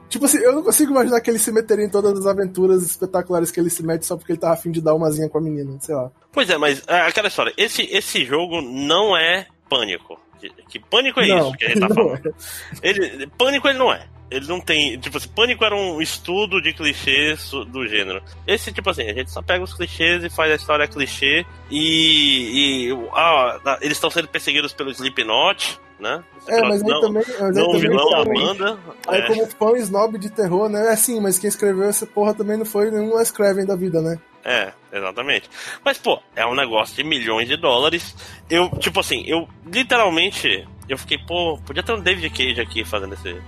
[0.09, 3.51] Tipo assim, eu não consigo imaginar que ele se meteria em todas as aventuras espetaculares
[3.51, 5.77] que ele se mete só porque ele tava afim de dar umazinha com a menina,
[5.81, 6.11] sei lá.
[6.33, 7.53] Pois é, mas é, aquela história.
[7.57, 10.19] Esse, esse jogo não é pânico.
[10.39, 12.29] Que, que pânico é não, isso que a gente tá falando.
[12.29, 12.89] é.
[12.89, 14.07] Ele, pânico ele não é.
[14.31, 14.99] Ele não tem.
[14.99, 18.23] Tipo assim, pânico era um estudo de clichês do gênero.
[18.47, 21.47] Esse, tipo assim, a gente só pega os clichês e faz a história clichê.
[21.71, 22.91] E.
[22.91, 26.23] e ah, eles estão sendo perseguidos pelo Slipknot, né?
[26.49, 27.25] É, mas aí não, também.
[27.27, 28.79] Mas aí não também vilão da tá- banda.
[29.09, 29.27] Aí, é.
[29.27, 30.87] como fã snob de terror, né?
[30.89, 34.19] É assim, mas quem escreveu essa porra também não foi nenhum Scraven da vida, né?
[34.45, 35.51] É, exatamente.
[35.85, 38.15] Mas, pô, é um negócio de milhões de dólares.
[38.49, 40.67] Eu, tipo assim, eu literalmente.
[40.89, 43.43] Eu fiquei, pô, podia ter um David Cage aqui fazendo esse.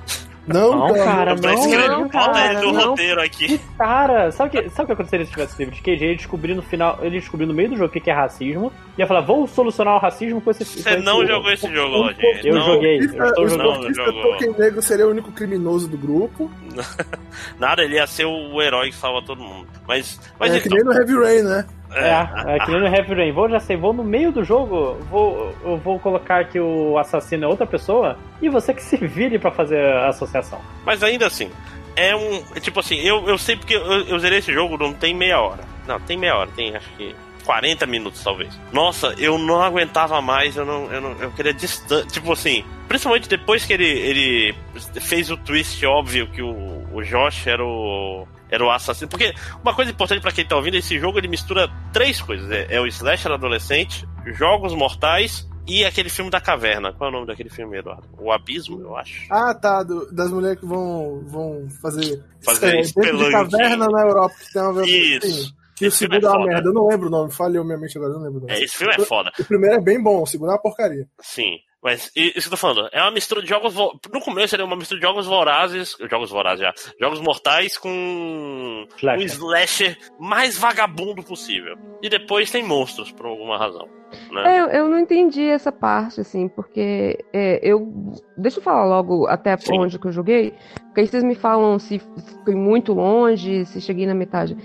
[0.48, 2.88] Não, Não, cara, não, escrever não, cara, do não.
[2.90, 3.60] roteiro aqui.
[3.76, 6.04] Cara, sabe o que, sabe o que aconteceria se tivesse David Cage?
[6.04, 8.72] Ele descobriu no final, ele descobriu no meio do jogo o que que é racismo,
[8.96, 11.50] e ia falar, vamos solucionar o racismo com esse com Você esse não jogo." jogou
[11.52, 12.40] esse jogo, Rogério.
[12.48, 13.94] Eu não, joguei, eu estou o jogando.
[13.94, 14.22] Jogou.
[14.22, 16.50] Tolkien Negro seria o único criminoso do grupo.
[17.58, 19.68] Nada, ele ia ser o herói que salva todo mundo.
[19.86, 21.66] Mas, mas é que então, nem no Heavy Rain, né?
[21.92, 23.32] É, é que nem no Heavy Rain.
[23.32, 27.44] Vou, já sei, vou no meio do jogo, vou, eu vou colocar que o assassino
[27.44, 30.60] é outra pessoa, e você que se vire pra fazer a associação.
[30.84, 31.50] mas ainda assim,
[31.96, 32.42] é um.
[32.54, 35.40] é tipo assim, eu, eu sei porque eu, eu zerei esse jogo, não tem meia
[35.40, 35.64] hora.
[35.86, 37.14] Não, tem meia hora, tem acho que
[37.48, 38.52] 40 minutos talvez.
[38.70, 40.92] Nossa, eu não aguentava mais, eu não.
[40.92, 42.12] Eu, não, eu queria distante.
[42.12, 44.54] Tipo assim, principalmente depois que ele, ele
[45.00, 48.28] fez o twist óbvio que o, o Josh era o.
[48.50, 49.08] Era o assassino.
[49.08, 52.50] Porque uma coisa importante pra quem tá ouvindo, esse jogo ele mistura três coisas.
[52.50, 56.92] É, é o slasher adolescente, jogos mortais e aquele filme da caverna.
[56.94, 58.04] Qual é o nome daquele filme, Eduardo?
[58.18, 59.26] O Abismo, eu acho.
[59.30, 59.82] Ah, tá.
[59.82, 62.24] do- das mulheres que vão, vão fazer.
[62.42, 63.30] Fazer é, espelunking.
[63.32, 64.34] caverna na Europa.
[64.38, 65.26] Que tem uma Isso.
[65.30, 65.52] Sim.
[65.80, 66.68] E o Esse filme segundo é é uma merda.
[66.70, 67.30] Eu não lembro o nome.
[67.32, 68.12] Falhou minha mente agora.
[68.14, 68.46] Eu não lembro.
[68.48, 69.30] É, esse filme é foda.
[69.38, 70.22] O primeiro é bem bom.
[70.22, 71.06] O segundo é uma porcaria.
[71.20, 71.52] Sim.
[71.82, 73.74] Mas isso que eu tô falando, é uma mistura de jogos.
[73.74, 75.96] No começo era uma mistura de jogos vorazes.
[76.10, 76.74] Jogos vorazes já.
[77.00, 77.88] Jogos mortais com.
[77.88, 79.24] um Slasher.
[79.26, 81.76] slasher mais vagabundo possível.
[82.02, 83.88] E depois tem monstros, por alguma razão.
[84.32, 84.56] Né?
[84.56, 87.92] É, eu, eu não entendi essa parte, assim, porque é, eu.
[88.36, 89.78] Deixa eu falar logo até Sim.
[89.78, 90.54] onde que eu joguei,
[90.86, 92.00] porque aí vocês me falam se
[92.44, 94.56] fui muito longe, se cheguei na metade.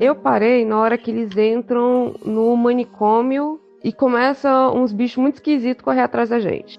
[0.00, 5.84] Eu parei na hora que eles entram no manicômio e começa uns bichos muito esquisitos
[5.84, 6.78] correr atrás da gente.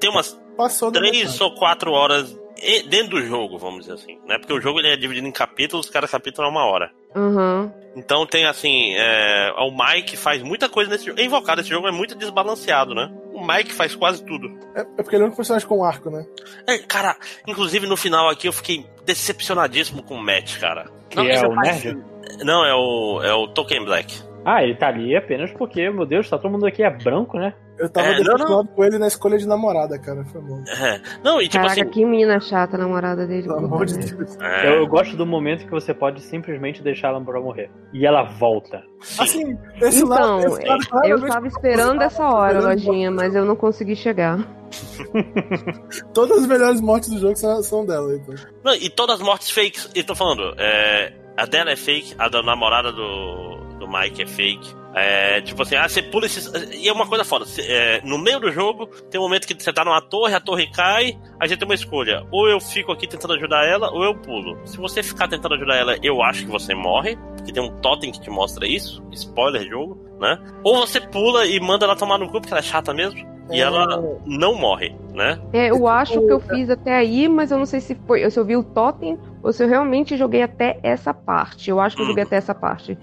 [0.00, 4.18] Tem umas Passou da três ou quatro horas e- dentro do jogo, vamos dizer assim.
[4.26, 4.38] Né?
[4.38, 6.90] Porque o jogo ele é dividido em capítulos, cada capítulo é uma hora.
[7.14, 7.72] Aham.
[7.96, 11.20] Então tem assim, é, o Mike faz muita coisa nesse jogo.
[11.20, 13.12] É invocado, esse jogo é muito desbalanceado, né?
[13.32, 14.48] O Mike faz quase tudo.
[14.74, 16.24] É, é porque ele é um personagem com arco, né?
[16.66, 20.86] É, cara, inclusive no final aqui eu fiquei decepcionadíssimo com o Matt, cara.
[21.10, 22.04] Que é isso o nerd?
[22.44, 24.22] Não, é o, é o Token Black.
[24.44, 27.54] Ah, ele tá ali apenas porque, meu Deus, tá todo mundo aqui é branco, né?
[27.78, 30.24] Eu tava É, não, decepcionado com ele na escolha de namorada, cara.
[30.26, 30.62] Foi bom.
[30.68, 31.00] É.
[31.24, 31.90] Não, e tipo Caraca, assim.
[31.90, 33.48] que mina chata, a namorada dele.
[33.48, 34.36] Pelo amor de Deus.
[34.40, 37.70] é, Eu, eu gosto do momento que você pode simplesmente deixar ela pra morrer.
[37.92, 38.82] E ela volta.
[39.00, 39.22] sim.
[39.22, 43.56] Assim, esse Então, lado, esse lado eu tava esperando essa hora, lojinha, mas eu não
[43.56, 44.38] consegui chegar.
[46.14, 48.14] Todas as melhores mortes do jogo são, são dela.
[48.14, 48.34] Então.
[48.64, 49.90] Não, e todas as mortes fakes.
[49.94, 54.26] E tô falando, é, a dela é fake, a da namorada do, do Mike é
[54.26, 54.84] fake.
[54.96, 56.46] É, tipo assim, ah, você pula esses.
[56.72, 57.44] E é uma coisa foda.
[57.44, 60.40] cê- é, no meio do jogo, tem um momento que você tá numa torre, a
[60.40, 62.24] torre cai, a gente tem uma escolha.
[62.30, 64.56] Ou eu fico aqui tentando ajudar ela, ou eu pulo.
[64.64, 67.16] Se você ficar tentando ajudar ela, eu acho que você morre.
[67.36, 69.02] Porque tem um totem que te mostra isso.
[69.12, 70.38] Spoiler jogo, né?
[70.62, 73.18] Ou você pula e manda ela tomar no cu, porque ela é chata mesmo.
[73.50, 73.64] E É.
[73.64, 75.38] ela não morre, né?
[75.52, 78.30] É, eu acho que eu fiz até aí, mas eu não sei se foi.
[78.30, 81.70] Se eu vi o totem ou se eu realmente joguei até essa parte.
[81.70, 82.98] Eu acho que eu joguei até essa parte.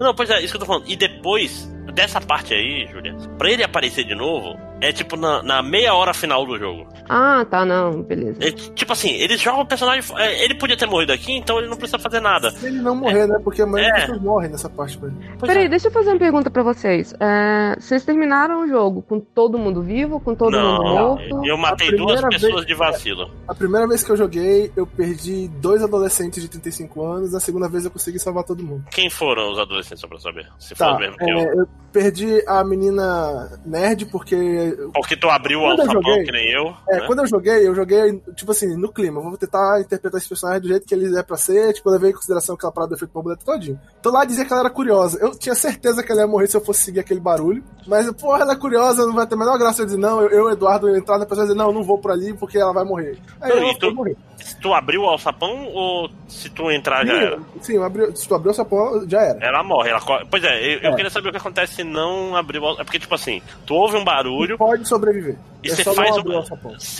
[0.00, 0.84] Não, pois é, isso que eu tô falando.
[0.88, 5.62] E depois dessa parte aí, Julia, pra ele aparecer de novo, é tipo na, na
[5.62, 6.86] meia hora final do jogo.
[7.08, 8.38] Ah, tá, não, beleza.
[8.42, 10.02] É, tipo assim, eles jogam o personagem.
[10.16, 12.50] é, ele podia ter morrido aqui, então ele não precisa fazer nada.
[12.52, 13.38] Se ele não morrer, né?
[13.44, 13.92] Porque a maioria É.
[13.92, 15.16] das pessoas morrem nessa parte com ele.
[15.40, 15.68] Peraí, é.
[15.68, 17.14] deixa eu fazer uma pergunta pra vocês.
[17.20, 21.44] É, vocês terminaram o jogo com todo mundo vivo, com todo mundo Não, morto?
[21.46, 23.30] eu matei duas pessoas vez- de vacilo.
[23.46, 27.32] A primeira vez que eu joguei, eu perdi dois adolescentes de 35 anos.
[27.32, 28.84] Na segunda vez, eu consegui salvar todo mundo.
[28.90, 30.46] Quem foram os adolescentes, só pra saber?
[30.58, 31.38] Se Tá, mesmo que eu.
[31.38, 36.74] é, eu perdi a menina nerd porque Porque tu abriu o joguei- que nem eu.
[36.88, 37.06] É, né?
[37.06, 39.20] quando eu joguei, eu joguei, tipo assim, no clima.
[39.20, 41.72] Eu vou tentar interpretar esse personagem do jeito que ele é pra ser.
[41.74, 43.78] Tipo, levei em consideração aquela parada feita pra boleto todinho.
[44.00, 45.18] Então lá dizia que ela era curiosa.
[45.20, 47.62] Eu tinha certeza que ela ia morrer se eu fosse seguir aquele barulho.
[47.86, 50.30] Mas, porra, ela é curiosa, não vai ter a menor graça eu dizer, não, eu,
[50.30, 52.84] eu Eduardo, entrar na pessoa e dizer, não, não vou por ali porque ela vai
[52.84, 53.18] morrer.
[53.40, 54.16] Aí Não, ela tu- morrer.
[54.36, 57.38] Se tu abriu o alçapão ou se tu entrar já era?
[57.60, 59.38] Sim, eu abri, se tu abriu essa porra, já era.
[59.44, 59.90] Ela morre.
[59.90, 60.94] Ela Pois é, eu, eu É.
[60.94, 62.72] queria saber o que acontece se não abrir o.
[62.80, 65.36] É porque, tipo assim, tu ouve um barulho, Pode sobreviver.
[65.62, 66.44] E é você só faz uma-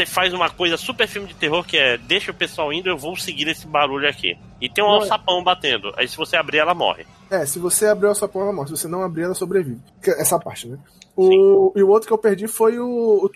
[0.06, 3.16] faz uma coisa super filme de terror que é deixa o pessoal indo, eu vou
[3.16, 4.37] seguir esse barulho aqui.
[4.61, 5.92] E tem um é- alçapão batendo.
[5.96, 7.04] Aí se você abrir, ela morre.
[7.32, 8.68] É, se você abrir essa porra, ela morre.
[8.68, 9.80] Se você não abrir, ela sobrevive.
[10.02, 10.78] Que- Essa parte, né?
[11.16, 13.28] O, e o outro que eu perdi foi o, o.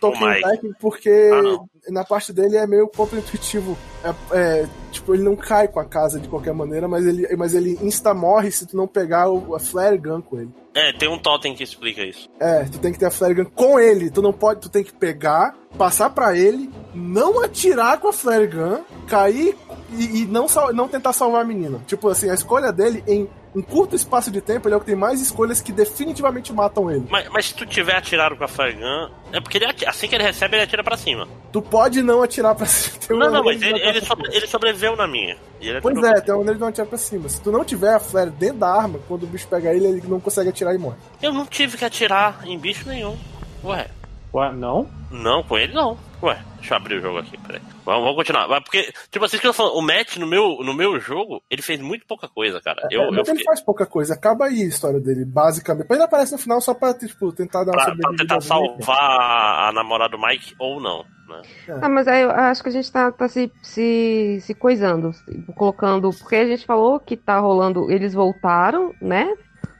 [0.46, 3.76] Attack, porque Ah, na parte dele é meio contra-intuitivo.
[4.02, 4.14] É,
[4.62, 7.78] é, tipo, ele não cai com a casa de qualquer maneira, mas ele, mas ele
[7.82, 10.50] insta-morre se tu não pegar o, a flare gun com ele.
[10.74, 12.28] É, tem um totem que explica isso.
[12.40, 14.10] É, tu tem que ter a flare gun com ele.
[14.10, 18.46] Tu não pode, tu tem que pegar, passar pra ele, não atirar com a flare
[18.46, 19.54] gun, cair
[19.92, 21.78] e, e não, não tentar salvar a menina.
[21.86, 24.86] Tipo assim, a escolha dele em um curto espaço de tempo, ele é o que
[24.86, 27.06] tem mais escolhas que definitivamente matam ele.
[27.08, 30.06] Mas, mas se tu tiver atirado com a Flare Gun, é porque ele ati- assim
[30.06, 31.26] que ele recebe, ele atira pra cima.
[31.50, 32.98] Tu pode não atirar pra cima.
[32.98, 35.36] Tem Não, não, mas ele, ele, atirar pra sobre- ele sobreviveu na minha.
[35.60, 37.28] Ele Pois é, tem uma maneira de não atirar pra cima.
[37.28, 40.02] Se tu não tiver a flare dentro da arma, quando o bicho pega ele, ele
[40.06, 40.96] não consegue atirar e morre.
[41.22, 43.16] Eu não tive que atirar em bicho nenhum.
[43.64, 43.86] Ué,
[44.34, 44.86] Ué, não?
[45.10, 45.96] não, com ele não.
[46.22, 47.60] Ué, deixa eu abrir o jogo aqui, peraí.
[47.84, 48.48] Vamos, vamos continuar.
[48.48, 51.42] Mas porque, tipo assim, que eu tô falando, o Matt no meu, no meu jogo,
[51.50, 52.88] ele fez muito pouca coisa, cara.
[52.90, 54.14] Eu, É, eu mas ele fiquei, faz pouca coisa.
[54.14, 55.82] Acaba aí a história dele, basicamente.
[55.82, 58.22] Depois ele aparece no final só pra, tipo, tentar dar uma pra, pra sobrevivida.
[58.24, 61.42] tentar salvar a, a namorada do Mike ou não, né?
[61.82, 65.42] Ah, mas aí eu acho que a gente tá, tá se, se, se coisando, se-
[65.54, 66.10] colocando.
[66.18, 67.90] Porque a gente falou que tá rolando.
[67.90, 69.32] Eles voltaram, né?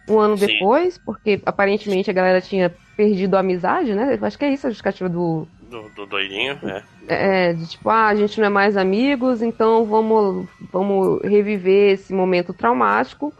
[0.09, 0.47] Um ano Sim.
[0.47, 4.17] depois, porque aparentemente a galera tinha perdido a amizade, né?
[4.21, 5.49] Eu acho que é isso a justificativa do.
[5.69, 6.83] Do, do doidinho, é.
[7.09, 12.13] É, de tipo, ah, a gente não é mais amigos, então vamos, vamos reviver esse
[12.13, 13.33] momento traumático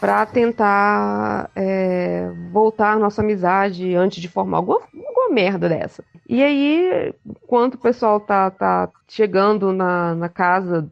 [0.00, 6.04] pra tentar é, voltar nossa amizade antes de formar alguma, alguma merda dessa.
[6.28, 10.90] E aí, enquanto o pessoal tá, tá chegando na, na casa,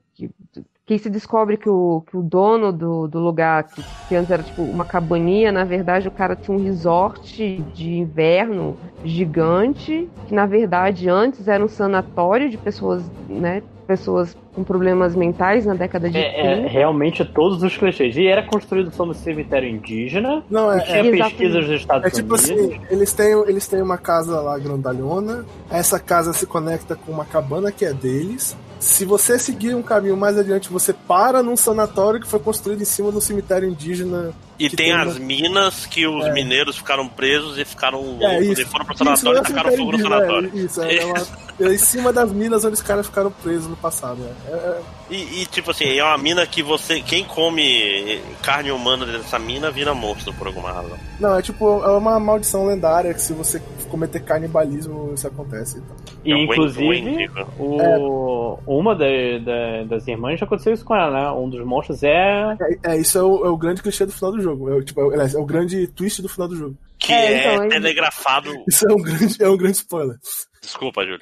[0.87, 4.43] que, se descobre que o, que o dono do, do lugar, que, que antes era
[4.43, 10.47] tipo uma cabaninha, na verdade o cara tinha um resort de inverno gigante, que na
[10.47, 16.17] verdade antes era um sanatório de pessoas, né, pessoas com problemas mentais na década de
[16.17, 16.69] É, é 30.
[16.69, 18.17] realmente todos os clichês.
[18.17, 20.43] E era construído sobre cemitério indígena.
[20.49, 22.51] Não, é, tinha é, pesquisas dos Estados é tipo Unidos.
[22.51, 27.25] assim, eles têm, eles têm uma casa lá grandalhona, essa casa se conecta com uma
[27.25, 28.57] cabana que é deles.
[28.85, 32.85] Se você seguir um caminho mais adiante, você para num sanatório que foi construído em
[32.85, 34.35] cima de um cemitério indígena.
[34.59, 36.33] E tem, tem as uma- minas que os É.
[36.33, 38.63] mineiros ficaram presos e ficaram É loucos isso.
[38.63, 40.51] e foram pro sanatório é e tacaram cemitério fogo no indígena, sanatório.
[40.55, 43.77] É, isso, é, uma- é em cima das minas onde os caras ficaram presos no
[43.77, 44.19] passado.
[44.25, 44.51] é.
[44.53, 46.99] É, é, E, e, tipo assim, é uma mina que você.
[47.01, 50.97] Quem come carne humana dessa mina vira monstro por alguma razão.
[51.21, 55.77] Não, é tipo, é uma maldição lendária que se você cometer canibalismo, isso acontece.
[55.79, 55.97] Então.
[56.25, 57.27] E, É inclusive, né?
[57.59, 59.05] o, uma da-
[59.45, 61.31] da- das irmãs já aconteceu isso com ela, né?
[61.39, 62.57] Um dos monstros é.
[62.83, 64.71] É, é, isso é o, é o grande clichê do final do jogo.
[64.71, 66.77] É, o- tipo, é, é o grande twist do final do jogo.
[66.99, 68.51] Que É, é, então, aí- telegrafado.
[68.69, 70.17] Isso é um grande, é um grande spoiler.
[70.63, 71.21] Desculpa, Júlio.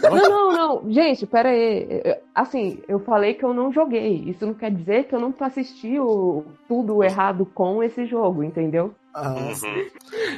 [0.00, 0.92] Tava- Não, não, não.
[0.92, 1.86] Gente, pera aí.
[2.34, 4.24] Assim, eu falei que eu não joguei.
[4.26, 8.92] Isso não quer dizer que eu não assisti o, tudo errado com esse jogo, entendeu?
[9.14, 9.86] Ah, Uhum.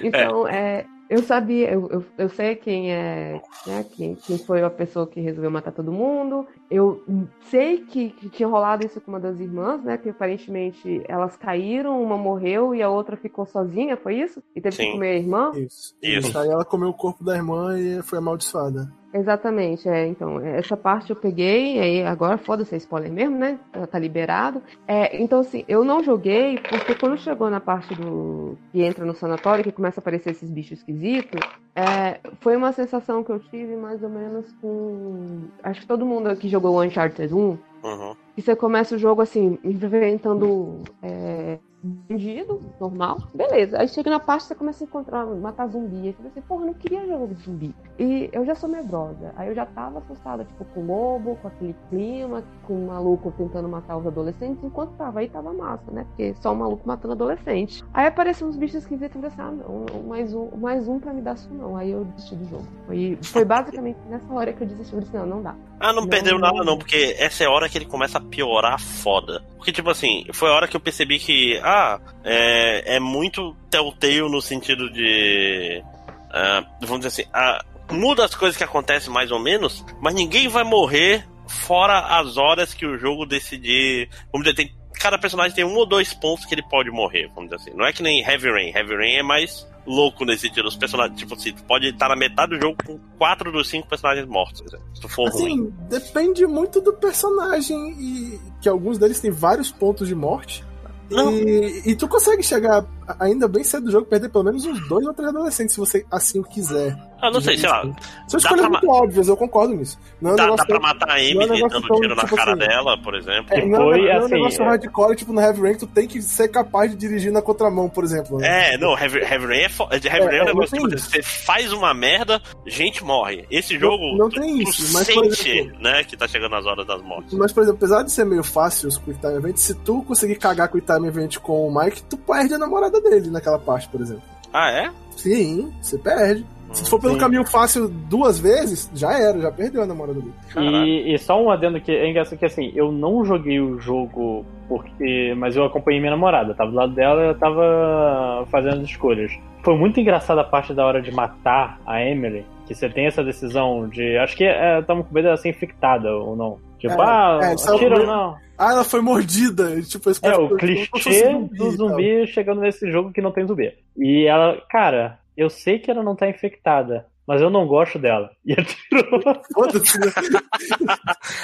[0.03, 4.71] Então, é, eu sabia, eu, eu, eu sei quem é, né, quem, quem foi a
[4.71, 6.47] pessoa que resolveu matar todo mundo.
[6.71, 7.03] Eu
[7.51, 9.99] sei que, que tinha rolado isso com uma das irmãs, né?
[9.99, 14.43] Que aparentemente elas caíram, uma morreu e a outra ficou sozinha, foi isso?
[14.57, 14.87] E teve Sim.
[14.87, 15.53] que comer a irmã?
[15.55, 15.95] isso.
[16.03, 16.39] Isso.
[16.39, 18.91] Aí ela comeu o corpo da irmã e foi amaldiçoada.
[19.17, 20.09] Exatamente, é.
[20.09, 23.61] Então, essa parte eu peguei, aí agora foda-se, é spoiler mesmo, né?
[23.73, 24.61] Tá- Tá liberado.
[24.89, 28.59] É, então, assim, eu não joguei, porque quando chegou na parte do.
[28.73, 31.41] que entra no sanatório, que começa a aparecer esses bichos esquisitos,
[31.77, 35.43] é, foi uma sensação que eu tive mais ou menos com.
[35.63, 37.39] Acho que todo mundo aqui jogou o Uncharted 1,
[37.85, 38.17] Uhum.
[38.37, 43.79] e você começa o jogo assim, enfrentando é, bandido, normal, beleza.
[43.79, 46.09] Aí chega na parte você começa a encontrar, matar zumbi.
[46.09, 47.75] Aí você fala assim, porra, eu não queria jogo de zumbi.
[47.99, 49.33] E eu já sou medrosa.
[49.37, 53.33] Aí eu já tava assustada, tipo, com o lobo, com aquele clima, com o maluco
[53.37, 56.05] tentando matar os adolescentes, enquanto tava aí tava massa, né?
[56.09, 57.85] Porque só o maluco matando adolescente.
[57.93, 60.99] Aí apareceu uns bichos esquisitos e eu falei assim, ah, não, mais um, mais um
[60.99, 61.77] pra me dar isso não.
[61.77, 62.67] Aí eu desisti do jogo.
[62.87, 64.95] Foi, foi basicamente nessa hora que eu desisti.
[64.95, 65.55] Eu disse, não, não dá.
[65.81, 68.21] Ah, não, Não, perdeu nada não, porque essa é a hora que ele começa a
[68.21, 69.43] piorar foda.
[69.57, 71.74] Porque, tipo assim, foi a hora que eu percebi que, ah,
[72.23, 75.83] é, é muito telltale no sentido de.
[76.31, 80.49] ah, vamos dizer assim, ah, muda as coisas que acontecem mais ou menos, mas ninguém
[80.49, 84.09] vai morrer fora as horas que o jogo decidir.
[84.33, 87.51] Vamos dizer, tem, cada personagem tem um ou dois pontos que ele pode morrer, vamos
[87.51, 87.77] dizer assim.
[87.77, 88.73] Não é que nem Heavy Rain.
[88.75, 90.67] Heavy Rain é mais louco nesse sentido.
[90.67, 93.89] Os personagens, tipo assim, tu pode estar na metade do jogo com quatro dos cinco
[93.89, 95.45] personagens mortos, exemplo, se tu for ruim.
[95.45, 100.65] Assim, depende muito do personagem e que alguns deles têm vários pontos de morte.
[101.11, 101.33] Não.
[101.33, 102.85] E, e tu consegue chegar
[103.21, 106.05] ainda bem cedo do jogo, perder pelo menos uns dois ou três adolescentes, se você
[106.11, 106.97] assim o quiser.
[107.21, 107.83] Ah, não sei, sei lá.
[108.29, 109.99] São escolhas muito óbvias, eu concordo nisso.
[110.21, 112.23] Não é Dá, dá pra matar a não é Emily negócio dando tão, tiro na
[112.23, 113.47] tipo cara assim, dela, por exemplo.
[113.55, 115.75] É, não, é- Foi, não é um assim, negócio é- hardcore, tipo no Heavy Rain,
[115.77, 118.39] tu tem que ser capaz de dirigir na contramão, por exemplo.
[118.39, 118.75] né?
[118.75, 120.89] É, não, Heavy, Heavy Rain é, fo- Heavy Rain é, É, um é, negócio não
[120.89, 123.47] tipo, você faz uma merda, gente morre.
[123.51, 126.57] Esse jogo, não tu- tem tu isso, mas, por sente, exemplo- né, que tá chegando
[126.57, 127.33] as horas das mortes.
[127.33, 130.35] Mas, por exemplo, apesar de ser meio fácil os Quick Time Events, se tu conseguir
[130.37, 134.01] cagar Quick Time Event com o Mike, tu perde a namorada dele naquela parte, por
[134.01, 134.23] exemplo.
[134.53, 134.91] Ah, é?
[135.17, 136.45] Sim, você perde.
[136.73, 137.21] Se tu for pelo Sim.
[137.21, 140.35] caminho fácil duas vezes, já era, já perdeu a namorada dele.
[140.57, 144.45] E, e só um adendo que é engraçado que assim, eu não joguei o jogo
[144.69, 145.35] porque.
[145.37, 146.51] Mas eu acompanhei minha namorada.
[146.51, 149.31] Eu tava do lado dela e eu tava fazendo as escolhas.
[149.63, 152.45] Foi muito engraçada a parte da hora de matar a Emily.
[152.67, 154.17] Que você tem essa decisão de.
[154.19, 156.59] Acho que é, tamo com medo dela ser infectada ou não.
[156.79, 158.37] Tipo, É, ah, é, atira ou não.
[158.59, 159.75] Ah, ela foi mordida.
[159.79, 161.89] e, Tipo, esse É, cara o clichê zumbi do e tal.
[161.89, 163.73] zumbi chegando nesse jogo que não tem zumbi.
[163.97, 168.31] E ela, cara, eu sei que ela não tá infectada, mas eu não gosto dela.
[168.45, 169.19] E atirou.
[169.19, 169.41] Né?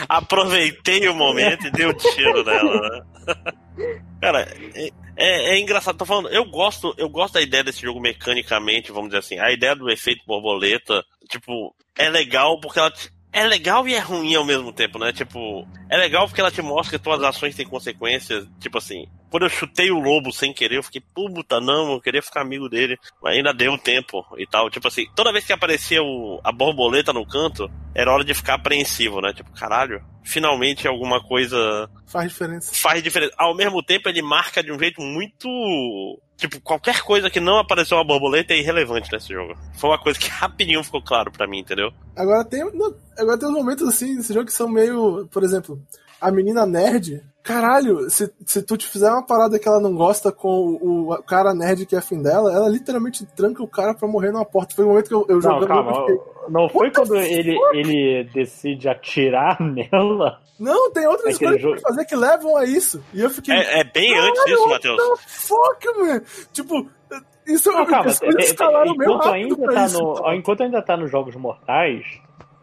[0.09, 3.03] Aproveitei o momento e dei o tiro nela, né?
[4.21, 4.41] Cara,
[4.75, 8.93] é, é- é engraçado, tô falando, eu gosto, eu gosto da ideia desse jogo mecanicamente,
[8.93, 12.93] vamos dizer assim, a ideia do efeito borboleta, tipo, é legal porque ela
[13.33, 15.13] é legal e é ruim ao mesmo tempo, né?
[15.13, 19.45] Tipo, é legal porque ela te mostra que tuas ações têm consequências, tipo assim, quando
[19.45, 22.99] eu chutei o lobo sem querer, eu fiquei, puta, não, eu queria ficar amigo dele,
[23.23, 24.69] mas ainda deu tempo e tal.
[24.69, 28.55] Tipo assim, toda vez que aparecia o- a borboleta no canto, era hora de ficar
[28.55, 29.33] apreensivo, né?
[29.33, 32.75] Tipo, caralho, finalmente alguma coisa Faz diferença.
[32.75, 33.33] faz diferença.
[33.39, 35.49] Ao mesmo tempo, ele marca de um jeito muito.
[36.41, 39.55] Tipo, qualquer coisa que não apareceu uma borboleta é irrelevante nesse jogo.
[39.75, 41.93] Foi uma coisa que rapidinho ficou claro pra mim, entendeu?
[42.17, 42.63] Agora tem,
[43.19, 45.29] agora tem uns momentos assim nesse jogo que são meio.
[45.31, 45.79] Por exemplo,
[46.19, 47.23] a menina nerd.
[47.43, 51.23] Caralho, se, se tu te fizer uma parada que ela não gosta com o, o
[51.23, 54.75] cara nerd que é afim dela, ela literalmente tranca o cara pra morrer numa porta.
[54.75, 55.67] Foi o momento que eu, eu Não, jogando.
[55.69, 55.91] calma.
[55.91, 56.19] eu fiquei,
[56.51, 60.39] Não foi quando ele, ele decide atirar nela?
[60.59, 63.03] não, tem outras Aquele coisas que jogo- pode fazer que levam a isso.
[63.15, 63.55] E eu fiquei.
[63.55, 64.97] É, é bem antes disso, what Matheus.
[64.99, 66.23] the fuck, man?
[66.53, 66.87] Tipo,
[67.47, 68.05] isso Não, calma.
[68.05, 70.35] coisas é- é- escalaram meio rápido ainda pra tá isso, no, então.
[70.35, 72.05] enquanto ainda tá nos Jogos Mortais,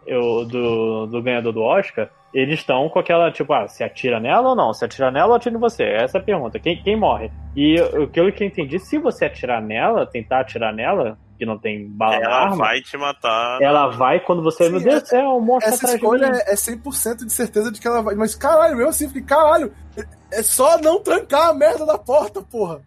[0.05, 4.49] eu, do, do ganhador do Oscar, eles estão com aquela, tipo, ah, se atira nela
[4.49, 4.73] ou não?
[4.73, 5.83] Se atira nela ou atira em você?
[5.83, 6.59] Essa é a pergunta.
[6.59, 7.31] Quem, quem morre?
[7.55, 11.87] E o que eu entendi, se você atirar nela, tentar atirar nela, que não tem
[11.87, 13.61] bala na Ela arma, vai te matar.
[13.61, 14.65] ela vai quando você.
[14.65, 16.37] Sim, meu Deus do céu, o monstro Essa atrás escolha de mim.
[16.45, 18.15] é é 100% de certeza de que ela vai.
[18.15, 22.41] Mas caralho, eu assim fiquei, caralho, é- é só não trancar a merda da porta,
[22.41, 22.81] porra.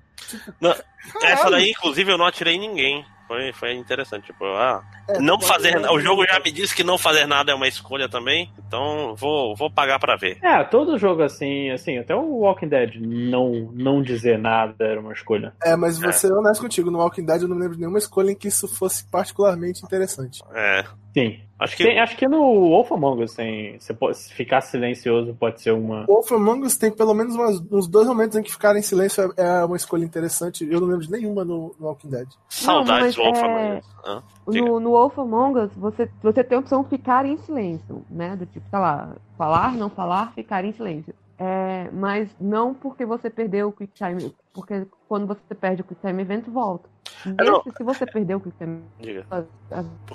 [0.60, 1.32] Não, Caralho.
[1.32, 3.04] essa daí, inclusive, eu não atirei em ninguém.
[3.30, 4.26] Foi, foi interessante.
[4.26, 5.76] Tipo, ah, É, não fazer.
[5.88, 8.50] O jogo já me disse que não fazer nada é uma escolha também.
[8.66, 10.38] Então vou, vou pagar pra ver.
[10.42, 15.12] É, todo jogo assim, assim, até o Walking Dead não, não dizer nada era uma
[15.12, 15.52] escolha.
[15.62, 18.32] É, mas vou ser honesto contigo, no Walking Dead eu não lembro de nenhuma escolha
[18.32, 20.42] em que isso fosse particularmente interessante.
[20.52, 20.84] É.
[21.14, 21.40] Sim.
[21.60, 21.84] Acho que.
[21.84, 22.38] Tem- acho que no
[22.70, 23.78] Wolf Among Us tem.
[23.78, 26.06] Você pode, ficar silencioso pode ser uma.
[26.06, 29.32] Wolf Among Us tem pelo menos umas- uns dois momentos em que ficar em silêncio
[29.36, 30.66] é, é uma escolha interessante.
[30.68, 32.28] Eu não lembro de nenhuma no, no Walking Dead.
[32.48, 34.22] Saudades Não, do mas Wolf é- Among Us.
[34.54, 34.66] Diga.
[34.66, 38.34] No, no Wolf Among Us, você, você tem a opção de ficar em silêncio, né?
[38.36, 41.14] Do tipo, sei lá, falar, não falar, ficar em silêncio.
[41.38, 46.01] É, mas não porque você perdeu o Quick Time, porque quando você perde o Quick
[46.01, 46.88] Time Event, volta.
[47.26, 47.62] É, não.
[47.64, 49.20] Nesse, se você perdeu o Quick Time Diga.
[49.20, 49.46] Event,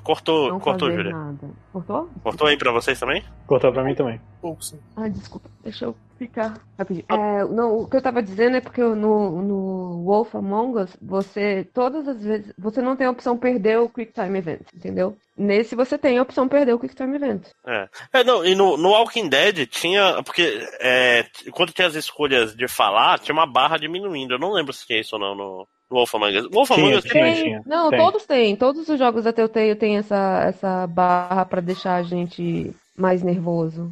[0.03, 1.17] Cortou, não cortou, fazer Júlia.
[1.17, 1.49] nada.
[1.71, 2.09] Cortou?
[2.23, 3.23] Cortou aí pra vocês também?
[3.47, 4.21] Cortou pra mim também.
[4.41, 4.79] Pouco, sim.
[4.95, 7.05] Ah, desculpa, deixa eu ficar rapidinho.
[7.09, 11.67] É, não, o que eu tava dizendo é porque no, no Wolf Among Us, você,
[11.73, 15.17] todas as vezes, você não tem a opção perder o Quick Time Event, entendeu?
[15.37, 17.47] Nesse você tem a opção perder o Quick Time Event.
[17.67, 17.89] É.
[18.13, 20.23] É, não, e no, no Walking Dead tinha.
[20.23, 24.24] Porque é, quando tinha as escolhas de falar, tinha uma barra diminuindo.
[24.33, 26.47] Eu não lembro se tinha isso ou não no, no Wolf Among Us.
[26.51, 27.61] Wolf Among Us tem.
[27.65, 27.99] Não, Tem.
[27.99, 28.55] todos têm.
[28.55, 33.91] Todos os jogos da Telltale têm essa, essa barra pra deixar a gente mais nervoso.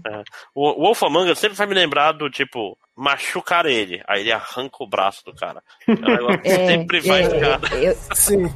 [0.55, 2.77] O o Wolf Among Us sempre vai me lembrar do tipo.
[2.95, 5.63] Machucar ele, aí ele arranca o braço do cara.
[5.87, 7.73] É um É, sempre vai é, ficar.
[7.81, 8.53] eu- Sim.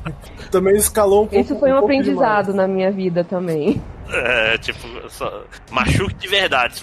[0.51, 1.43] Também escalou um pouco.
[1.43, 3.81] isso foi um pouco aprendizado na minha vida também.
[4.09, 6.75] É, tipo, só, machuque de verdade.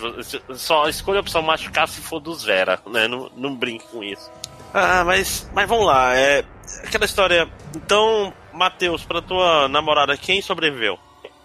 [0.55, 3.07] Só escolha a opção machucar se for dos Vera, né?
[3.07, 4.28] Não, não brinque com isso.
[4.74, 6.14] Ah, mas, mas vamos lá.
[6.16, 6.42] É
[6.84, 7.48] aquela história.
[7.76, 10.98] Então, Matheus, pra tua namorada, quem sobreviveu?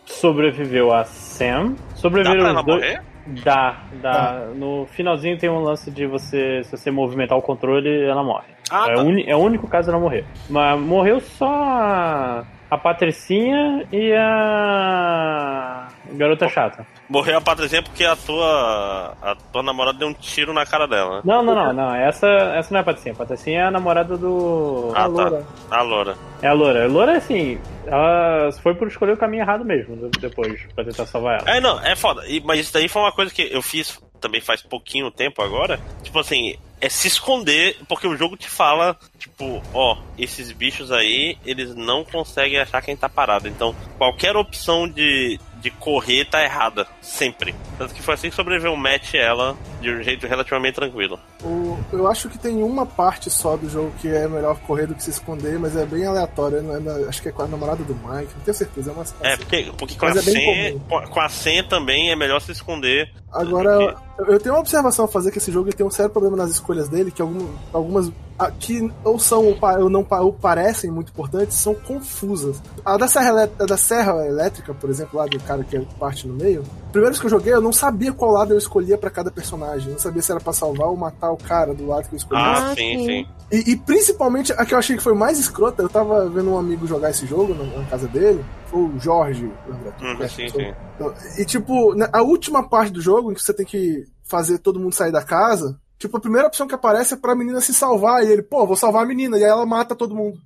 [0.05, 1.75] Sobreviveu a Sam.
[1.89, 2.81] Dá Sobreviveram pra ela dois.
[2.81, 3.01] morrer?
[3.43, 4.47] Dá, dá.
[4.55, 8.47] No finalzinho tem um lance de você, se você movimentar o controle, ela morre.
[8.71, 9.01] Ah, é, tá.
[9.01, 10.25] o uni- é o único caso dela morrer.
[10.49, 16.85] Mas morreu só a, a Patricinha e a garota chata.
[17.09, 21.17] Morreu a Patricinha porque a tua, a tua namorada deu um tiro na cara dela.
[21.17, 21.21] né?
[21.25, 21.95] Não, não, não, não.
[21.95, 23.13] Essa, essa não é a Patricinha.
[23.13, 24.91] A Patricinha é a namorada do.
[24.95, 25.45] Ah, Loura.
[25.69, 25.77] tá.
[25.77, 26.15] A Loura.
[26.41, 26.83] É a Loura.
[26.85, 31.39] A Loura, assim, ela foi por escolher o caminho errado mesmo, depois, pra tentar salvar
[31.41, 31.49] ela.
[31.57, 32.23] É, não, é foda.
[32.27, 35.79] E- mas isso daí foi uma coisa que eu fiz também faz pouquinho tempo agora.
[36.03, 41.37] Tipo assim, é se esconder, porque o jogo te fala, tipo, ó, esses bichos aí,
[41.45, 43.47] eles não conseguem achar quem tá parado.
[43.47, 46.87] Então, qualquer opção de, de correr tá errada.
[47.01, 47.53] Sempre.
[47.77, 51.19] Tanto que foi assim que sobreviveu o match ela de um jeito relativamente tranquilo.
[51.43, 54.95] O- eu acho que tem uma parte só do jogo que é melhor correr do
[54.95, 56.61] que se esconder, mas é bem aleatório.
[56.61, 58.91] não é na- acho que é com a namorada do Mike, não tenho certeza.
[58.91, 62.51] É uma É, porque, porque com, a é com, a- senha também é melhor se
[62.51, 63.11] esconder.
[63.31, 66.35] Agora, eu- eu tenho uma observação a fazer que esse jogo tem um sério problema
[66.37, 68.11] nas escolhas dele, que algum- algumas
[68.47, 72.61] que ou são ou, não ou parecem muito importantes, são confusas.
[72.85, 76.33] A da serra, a da serra elétrica, por exemplo, lá do cara que parte no
[76.33, 76.63] meio.
[76.91, 79.87] Primeiro que eu joguei, eu não sabia qual lado eu escolhia pra cada personagem.
[79.89, 82.17] Eu não sabia se era pra salvar ou matar o cara do lado que eu
[82.17, 82.41] escolhi.
[82.41, 83.27] Ah, Ah, sim, sim.
[83.51, 86.57] E, e principalmente a que eu achei que foi mais escrota, eu tava vendo um
[86.57, 89.51] amigo jogar esse jogo na, na casa dele, foi o Jorge.
[89.67, 89.93] lembra?
[90.01, 90.73] Uhum, Conhece sim, sim.
[91.41, 94.79] E tipo, na- a última parte do jogo, em que você tem que fazer todo
[94.79, 98.23] mundo sair da casa, tipo, a primeira opção que aparece é pra menina se salvar.
[98.23, 99.37] E ele, pô, vou salvar a menina.
[99.37, 100.39] E aí ela mata todo mundo.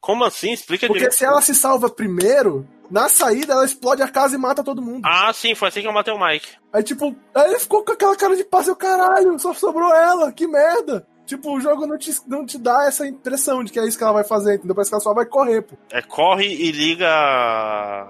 [0.00, 0.52] Como assim?
[0.52, 1.16] Explica Porque direito.
[1.16, 5.02] se ela se salva primeiro, na saída ela explode a casa e mata todo mundo.
[5.04, 6.48] Ah, sim, foi assim que eu matei o Mike.
[6.72, 10.46] Aí, tipo, aí ele ficou com aquela cara de eu caralho, só sobrou ela, que
[10.46, 11.06] merda.
[11.28, 14.02] Tipo, o jogo não te, não te dá essa impressão de que é isso que
[14.02, 14.74] ela vai fazer, entendeu?
[14.74, 15.76] Parece que ela só vai correr, pô.
[15.92, 17.06] É, corre e liga.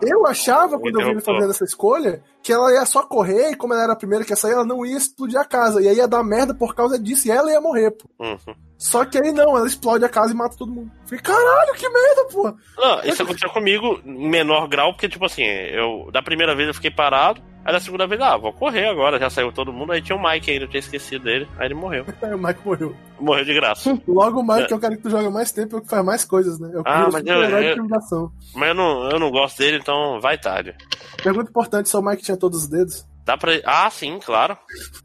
[0.03, 3.57] Eu achava, quando eu vi ele fazendo essa escolha, que ela ia só correr e
[3.57, 5.83] como ela era a primeira que ia sair, ela não ia explodir a casa.
[5.83, 8.09] E aí ia dar merda por causa disso e ela ia morrer, pô.
[8.19, 8.55] Uhum.
[8.79, 10.91] Só que aí não, ela explode a casa e mata todo mundo.
[11.05, 12.55] Fiquei, caralho, que merda, pô.
[12.79, 16.75] Não, isso aconteceu comigo em menor grau, porque, tipo assim, eu da primeira vez eu
[16.75, 20.01] fiquei parado, aí da segunda vez, ah, vou correr agora, já saiu todo mundo, aí
[20.01, 22.05] tinha o Mike ainda, eu tinha esquecido dele, aí ele morreu.
[22.23, 22.95] Aí o Mike morreu.
[23.19, 24.01] Morreu de graça.
[24.07, 26.25] Logo o Mike é o cara que tu joga mais tempo e que faz mais
[26.25, 26.71] coisas, né?
[26.73, 28.31] É Ah, ah, mas eu- eu- intimidação.
[28.55, 30.73] Mas eu não, eu não gosto dele, então vai tarde.
[31.21, 33.07] Pergunta importante se o Mike tinha todos os dedos.
[33.25, 33.53] Dá pra.
[33.65, 34.57] Ah, sim, claro.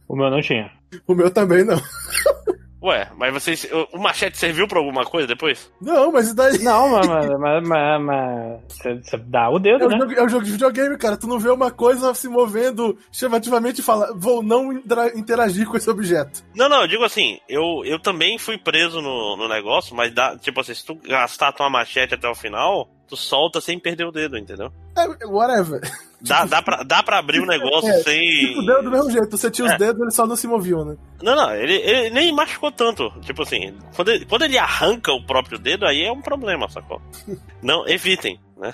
[0.08, 0.72] O meu não tinha.
[1.08, 1.78] O meu também não.
[2.84, 3.66] Ué, mas vocês.
[3.94, 5.72] O machete serviu pra alguma coisa depois?
[5.82, 6.60] Não, mas isso daí.
[6.60, 7.08] Não, mas.
[7.08, 9.98] mas, mas, mas, mas você, dá o É dedo, um, né?
[10.00, 11.16] jogo, é um jogo de videogame, cara.
[11.16, 14.74] Tu não vê uma coisa se movendo chamativamente e fala, vou não
[15.16, 16.44] interagir com esse objeto.
[16.54, 20.38] Não, não, eu digo assim, eu, eu também fui preso no, no negócio, mas dá,
[20.38, 24.12] tipo assim, se tu gastar tua machete até o final, tu solta sem perder o
[24.12, 24.72] dedo, entendeu?
[24.98, 25.80] É, whatever.
[26.20, 28.22] Dá, dá, pra, dá pra abrir o negócio É, sem.
[28.22, 29.38] Tipo, deu do mesmo jeito.
[29.38, 29.78] Você tinha os É.
[29.78, 30.98] dedos, eles só não se moviam, né?
[31.22, 33.12] Não, não, ele, ele nem machucou tanto.
[33.22, 37.02] Tipo assim, quando ele, quando ele arranca o próprio dedo, aí é um problema, sacou?
[37.62, 38.74] Não, evitem, né?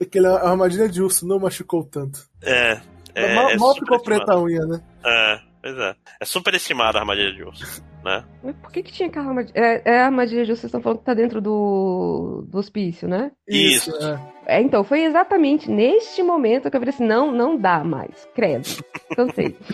[0.00, 2.20] Aquela armadilha de urso não machucou tanto.
[2.42, 2.80] É.
[3.14, 4.82] é mal é mal ficou preta a unha, né?
[5.04, 5.94] É, pois é.
[6.20, 8.24] É superestimada a armadilha de urso, né?
[8.42, 9.52] Mas por que que tinha aquela armadilha?
[9.58, 13.30] É, é a armadilha de vocês estão falando que tá dentro do, do hospício, né?
[13.48, 13.90] Isso.
[13.96, 14.40] é.
[14.46, 18.66] É, então, foi exatamente neste momento que eu falei assim, não, não dá mais, credo,
[19.14, 19.56] cansei.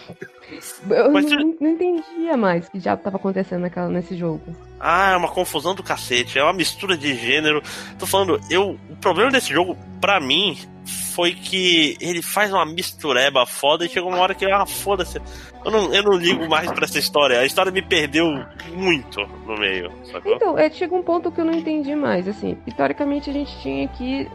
[0.89, 4.43] Eu Mas não, você- não entendia mais o que diabo tava acontecendo naquela, nesse jogo.
[4.79, 7.61] Ah, é uma confusão do cacete, é uma mistura de gênero.
[7.99, 8.79] Tô falando, eu.
[8.89, 10.57] O problema desse jogo, pra mim,
[10.87, 15.21] foi que ele faz uma mistureba foda e chegou uma hora que, ah, foda-se.
[15.65, 17.41] Eu não, eu não ligo mais pra essa história.
[17.41, 18.27] A história me perdeu
[18.73, 20.35] muito no meio, sacou?
[20.37, 23.51] Então, é, chega um ponto que eu não entendi mais, assim, e, teoricamente a gente
[23.61, 24.29] tinha que,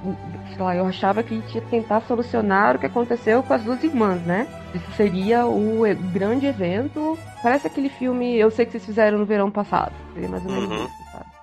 [0.49, 3.63] sei lá, eu achava que a gente ia tentar solucionar o que aconteceu com as
[3.63, 4.45] duas irmãs, né?
[4.75, 9.49] Isso seria o grande evento, parece aquele filme, eu sei que vocês fizeram no verão
[9.49, 10.83] passado, seria mais ou menos Uhum.
[10.85, 11.00] isso?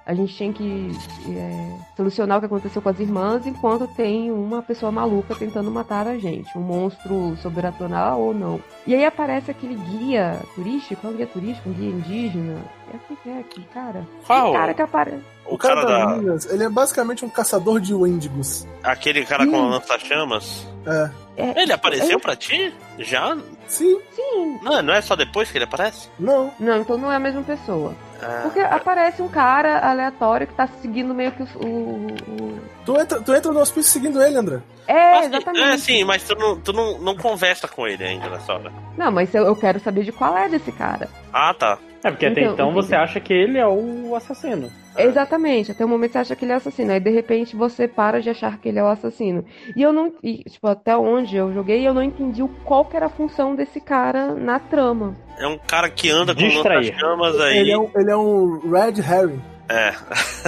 [0.08, 0.90] A gente tinha que
[1.28, 6.06] é, solucionar o que aconteceu com as irmãs enquanto tem uma pessoa maluca tentando matar
[6.06, 8.58] a gente, um monstro sobrenatural ou não.
[8.86, 12.58] E aí aparece aquele guia turístico, é um guia turístico, um guia indígena.
[12.90, 14.06] É o que que é aqui, cara?
[14.26, 14.48] Qual?
[14.48, 15.22] O cara que aparece.
[15.44, 16.06] O cara das da.
[16.16, 18.66] Minas, ele é basicamente um caçador de Wendigos.
[18.82, 19.68] Aquele cara com a Hum.
[19.68, 20.66] lança-chamas.
[20.86, 21.10] É.
[21.36, 22.72] É, Ele apareceu pra ti?
[22.98, 23.36] Já?
[23.66, 24.58] Sim, sim.
[24.62, 26.08] Não, não é só depois que ele aparece?
[26.18, 26.50] não.
[26.58, 27.94] Não, então não é a mesma pessoa.
[28.20, 31.46] Ah, Porque aparece um cara aleatório que tá seguindo meio que o.
[31.64, 34.60] o- o- Tu entra, tu entra no hospício seguindo ele, André.
[34.86, 35.62] É, exatamente.
[35.74, 38.72] É, sim, mas tu, não, tu não, não conversa com ele ainda nessa hora.
[38.96, 41.08] Não, mas eu, eu quero saber de qual é desse cara.
[41.32, 41.78] Ah, tá.
[42.04, 44.70] É, porque até Então, então você acha que ele é o assassino.
[44.96, 46.92] Exatamente, até o momento você acha que ele é o assassino.
[46.92, 49.44] Aí de repente você para de achar que ele é o assassino.
[49.76, 50.12] E eu não.
[50.22, 53.54] e, tipo, até onde eu joguei, eu não entendi o- qual que era a função
[53.54, 55.16] desse cara na trama.
[55.38, 56.86] É um cara que anda com Distrair.
[56.90, 57.58] lança-chamas aí.
[57.58, 59.40] Ele é um, ele é um Red Herring.
[59.70, 59.92] É.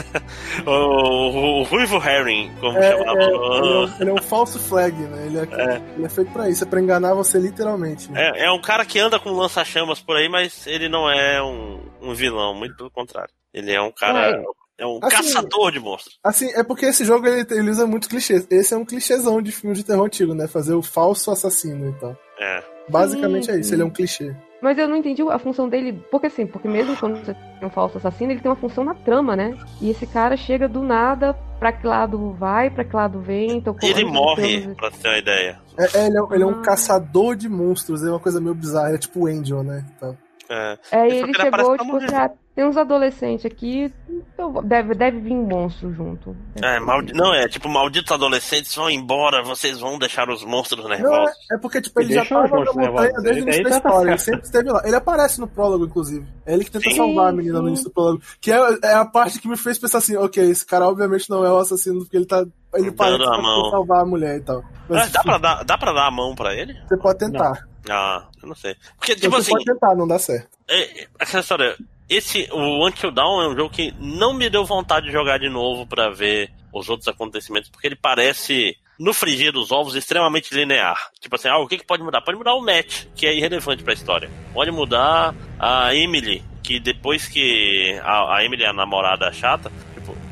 [0.66, 3.20] o, o, o Ruivo Herring, como É, chamava.
[3.20, 5.26] é, ele, é um, ele é um falso flag, né?
[5.26, 5.82] Ele é, É.
[5.96, 8.10] ele é feito pra isso, é pra enganar você literalmente.
[8.10, 8.30] né?
[8.34, 11.80] É, é um cara que anda com lança-chamas por aí, mas ele não é um,
[12.00, 13.30] um vilão, muito pelo contrário.
[13.52, 14.30] Ele é um cara.
[14.36, 14.42] É.
[14.82, 16.18] É um Assim, caçador de monstros.
[16.24, 18.46] Assim, é porque esse jogo ele, ele usa muito clichês.
[18.50, 20.48] Esse é um clichêzão de filme de terror antigo, né?
[20.48, 22.16] Fazer o falso assassino e tal.
[22.40, 22.64] É.
[22.88, 23.74] Basicamente Sim, é isso, sim.
[23.74, 24.34] ele é um clichê.
[24.62, 25.92] Mas eu não entendi a função dele.
[26.11, 28.94] Porque assim, porque mesmo quando você tem um falso assassino, ele tem uma função na
[28.94, 29.56] trama, né?
[29.80, 33.56] E esse cara chega do nada, pra que lado vai, pra que lado vem.
[33.58, 35.58] Então, como- Ele de morre, termos- pra ter uma ideia.
[35.78, 36.62] É, é, ele, é, ele é um Ah.
[36.62, 39.84] caçador de monstros, é uma coisa meio bizarra, é tipo o Angel, né?
[39.96, 40.16] Então,
[40.51, 40.78] É.
[40.90, 43.46] É, Ele só ele que ele aparece chegou, pra tipo assim, ah, tem uns adolescentes
[43.46, 43.94] aqui,
[44.34, 46.36] então deve, deve vir um monstro junto.
[46.57, 47.12] Deve É, maldi...
[47.14, 51.36] Não, é tipo, malditos adolescentes vão embora, vocês vão deixar os monstros não, é, nervosos.
[51.53, 53.22] é porque tipo, ele já tava na montanha nervosos.
[53.22, 54.82] desde o início da tá- tá história, ele sempre esteve lá.
[54.84, 56.26] Ele aparece no prólogo, inclusive.
[56.44, 57.68] É ele que tenta Sim, salvar a menina no sim.
[57.68, 58.22] início do prólogo.
[58.40, 61.44] Que é, é a parte que me fez pensar assim, ok, esse cara obviamente não
[61.44, 62.44] é o assassino, porque ele tá.
[62.74, 64.62] Ele a tá salvar a mulher e tal.
[64.88, 66.74] Mas Ah, dá, pra dar, dá pra dar a mão pra ele?
[66.88, 67.66] você pode tentar.
[67.88, 68.76] Ah, eu não sei.
[68.98, 70.48] Porque, tipo você assim, pode tentar, não dá certo.
[70.68, 71.76] é, é, aquela história.
[72.08, 75.48] Esse, o Until Dawn é um jogo que não me deu vontade de jogar de
[75.48, 80.96] novo pra ver os outros acontecimentos, porque ele parece, no frigir dos ovos, extremamente linear.
[81.20, 82.20] Tipo assim, ah, o que, que pode mudar?
[82.20, 84.28] Pode mudar o Matt, que é irrelevante pra história.
[84.52, 87.98] Pode mudar a Emily, que depois que.
[88.02, 89.89] A, a Emily é a namorada chata, tipo,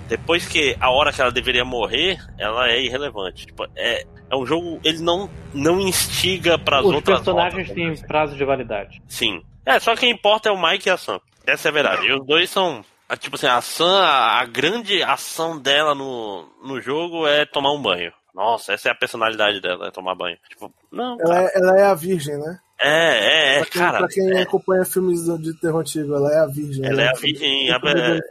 [0.09, 3.47] depois que a hora que ela deveria morrer, ela é irrelevante.
[3.47, 7.91] Tipo, é, é um jogo, ele não, não instiga pras Os outras personagens rotas, têm
[7.91, 8.07] né?
[8.07, 9.03] prazo de validade.
[9.07, 9.43] Sim.
[9.65, 11.21] É, só quem importa é o Mike e a Sam.
[11.47, 12.07] Essa é a verdade.
[12.07, 12.85] E os dois são.
[13.09, 17.73] a- Tipo assim, a Sam, a, a grande ação dela no, no jogo é tomar
[17.73, 18.13] um banho.
[18.35, 20.37] Nossa, essa é a personalidade dela, é tomar banho.
[20.49, 22.59] Tipo, não, Ela é, ela é a virgem, né?
[22.81, 23.99] É, é, é, pra quem, cara.
[23.99, 24.43] pra quem é.
[24.43, 26.85] acompanha filmes de terror antigo, ela é a virgem.
[26.87, 27.79] Ela é a não fica- virgem, a-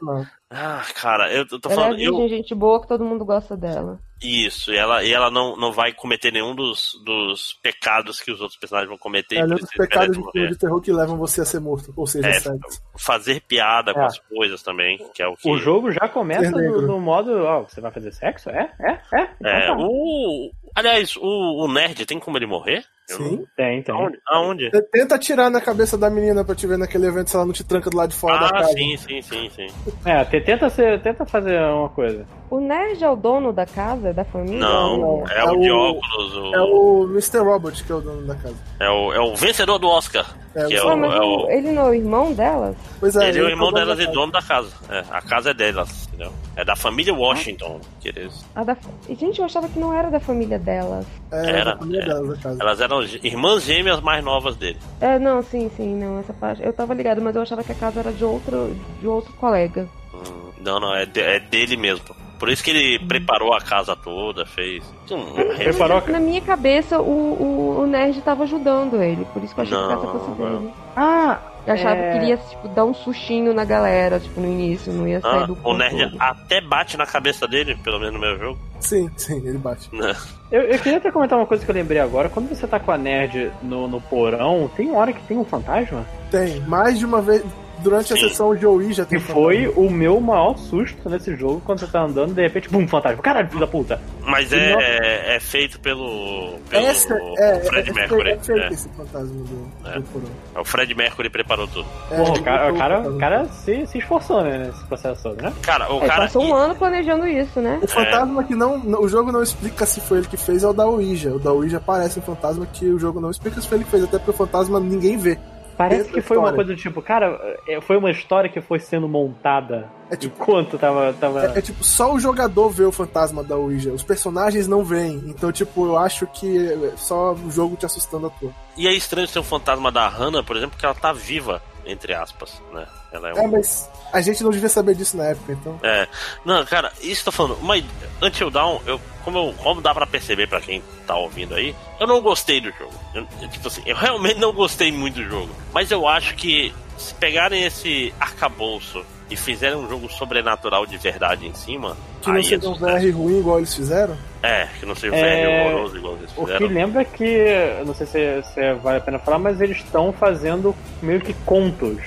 [0.01, 0.25] não.
[0.49, 1.97] Ah, cara, eu tô Ela é falando.
[1.97, 3.99] virgem, eu, gente boa, que todo mundo gosta dela.
[4.23, 8.39] isso, e ela, e ela não, não vai cometer nenhum dos, dos pecados que os
[8.39, 9.35] outros personagens vão cometer.
[9.35, 11.59] É e um por dos pecados de filme de terror que levam você a ser
[11.59, 12.81] morto, ou seja, É, sexo.
[12.97, 14.05] Fazer piada com É.
[14.05, 15.49] as coisas também, que é o que.
[15.49, 18.49] O jogo já começa no, no modo, ó, você vai fazer sexo?
[18.49, 18.71] É?
[18.79, 18.91] É?
[19.19, 19.29] É?
[19.41, 19.75] Então É, tá.
[19.77, 22.85] o, Aliás, o, o nerd tem como ele morrer?
[23.09, 23.45] Sim.
[23.55, 23.95] Tem, tem.
[23.95, 24.19] Aonde?
[24.27, 24.71] Aonde?
[24.91, 27.63] Tenta atirar na cabeça da menina pra te ver naquele evento se ela não te
[27.63, 28.73] tranca do lado de fora da Ah, casa.
[28.73, 29.67] sim, sim, sim, sim.
[30.05, 32.25] É, te- tenta, ser, tenta fazer uma coisa.
[32.49, 34.59] O nerd é o dono da casa, da família?
[34.59, 37.39] Não, é, é o o- de óculos, o, É o Mr.
[37.39, 38.55] Robot que é o dono da casa.
[38.79, 40.25] é, o, é o vencedor do Oscar.
[40.55, 42.33] É, que é o- Ah, o, mas é o- o, ele não é o irmão
[42.33, 42.75] delas?
[42.99, 44.71] Pois é, ele é o que irmão delas da e dono da casa.
[44.89, 46.31] É, a casa é delas, entendeu?
[46.55, 48.45] É da família Washington, que eles.
[48.55, 48.75] A da...
[49.07, 51.05] E, Gente, eu achava que não era da família delas.
[51.31, 52.05] É, Era, da família é.
[52.05, 52.57] delas, da casa.
[52.61, 54.77] Elas eram gê- irmãs gêmeas mais novas dele.
[55.01, 56.63] É, não, sim, sim, não, essa parte.
[56.63, 59.87] Eu tava ligado, mas eu achava que a casa era de outro, de outro colega.
[60.13, 62.03] Hum, Não, não, é, de- é dele mesmo.
[62.39, 64.83] Por isso que ele preparou a casa toda, fez.
[65.09, 65.25] Hum,
[65.57, 69.63] Preparou Na minha cabeça, o, o, o nerd tava ajudando ele, por isso que eu
[69.63, 70.59] achei que a casa Não, fosse não.
[70.59, 70.73] dele.
[70.95, 72.11] Ah, Eu achava É.
[72.13, 75.45] que queria, tipo, dar um sustinho na galera, tipo, no início, não ia sair Ah,
[75.45, 76.17] do o nerd controle.
[76.17, 78.57] até bate na cabeça dele, pelo menos no meu jogo.
[78.79, 79.89] Sim, sim, ele bate.
[79.93, 80.15] Né?
[80.51, 82.29] eu, eu queria até comentar uma coisa que eu lembrei agora.
[82.29, 86.05] Quando você tá com a nerd no, no porão, tem hora que tem um fantasma?
[86.31, 87.43] Tem, mais de uma vez.
[87.79, 91.61] Durante a sessão de OI já Que tem foi o meu maior susto nesse jogo,
[91.65, 93.21] quando você tá andando, de repente, bum, fantasma.
[93.21, 94.01] Caralho, filho da puta.
[94.25, 94.57] Mas Não.
[94.57, 96.55] é, é feito pelo.
[96.69, 98.29] pelo Essa é, Fred é, Mercury.
[98.31, 98.67] é feito É.
[98.69, 99.99] esse fantasma do, É.
[99.99, 100.23] do.
[100.55, 101.87] É, O Fred Mercury preparou tudo.
[102.11, 105.41] É, Porra, o cara, o cara, o cara se, se esforçou, né, nesse processo todo,
[105.41, 105.53] né?
[105.61, 106.21] Cara, o É, cara.
[106.23, 107.79] passou um ano planejando isso, né?
[107.81, 108.77] O fantasma que não.
[109.01, 111.33] O jogo não explica se foi ele que fez é o da Ouija.
[111.35, 113.91] O da Ouija parece um fantasma que o jogo não explica se foi ele que
[113.91, 115.37] fez, até porque o fantasma ninguém vê.
[115.77, 118.79] Parece Dentro que foi uma coisa do tipo, cara, é, foi uma história que foi
[118.79, 120.35] sendo montada É tipo.
[120.35, 121.13] enquanto tava.
[121.13, 121.45] tava...
[121.45, 123.91] É, é tipo, só o jogador vê o fantasma da Ouija.
[123.91, 125.21] Os personagens não veem.
[125.27, 128.51] Então, tipo, eu acho que é só o jogo te assustando à toa.
[128.75, 132.13] E é estranho ser um fantasma da Hannah, por exemplo, que ela tá viva, entre
[132.13, 132.85] aspas, né?
[133.11, 133.37] Ela é um.
[133.37, 135.79] É, mas a gente não devia saber disso na época, então.
[135.83, 136.07] É.
[136.45, 137.59] Não, cara, isso tô falando.
[137.61, 137.83] Mas
[138.21, 142.07] Until Dawn, eu, como, eu, como dá pra perceber pra quem tá ouvindo aí, eu
[142.07, 142.93] não gostei do jogo.
[143.13, 145.55] Eu, eu, tipo assim, eu realmente não gostei muito do jogo.
[145.73, 151.45] Mas eu acho que se pegarem esse arcabouço e fizerem um jogo sobrenatural de verdade
[151.45, 151.95] em cima.
[152.27, 152.73] Que não seja é um.
[152.75, 154.15] VR ruim igual eles fizeram.
[154.43, 156.67] É, que não seja um É, VR horroroso igual eles O que fizeram.
[156.67, 160.75] lembra que, eu não sei se, se vale a pena falar, mas eles estão fazendo
[161.01, 161.97] meio que contos.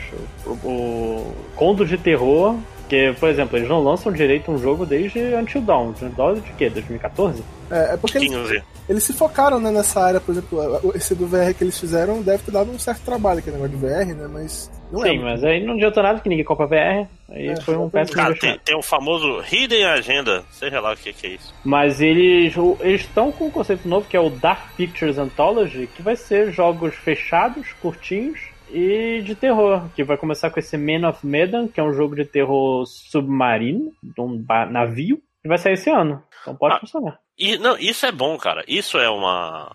[0.47, 2.57] O, o- contos de terror.
[2.89, 5.91] Que, por exemplo, eles não lançam direito um jogo desde Until Dawn.
[5.91, 6.69] Until Dawn é de quê?
[6.69, 7.41] 2014?
[7.71, 8.63] É, é porque eles, 15.
[8.89, 12.43] eles se focaram né, nessa área, por exemplo, esse do VR que eles fizeram deve
[12.43, 14.29] ter dado um certo trabalho aquele negócio de VR, né?
[14.33, 15.23] Mas não Sim, é.
[15.23, 17.09] mas aí não adiantou nada que ninguém compra VR.
[17.29, 20.97] Aí É, foi um péssimo Cara, tem, tem o famoso Hidden Agenda, seja lá o
[20.97, 21.55] que, que é isso.
[21.65, 26.17] Mas eles estão com um conceito novo que é o Dark Pictures Anthology, que vai
[26.17, 28.39] ser jogos fechados, curtinhos
[28.73, 29.83] e de terror.
[29.95, 33.93] Que vai começar com esse Man of Medan, que é um jogo de terror submarino,
[34.03, 36.23] de um navio, e vai sair esse ano.
[36.43, 36.81] Então pode Ah.
[36.81, 37.19] funcionar.
[37.39, 38.63] E, não, isso é bom, cara.
[38.69, 39.75] Isso é uma.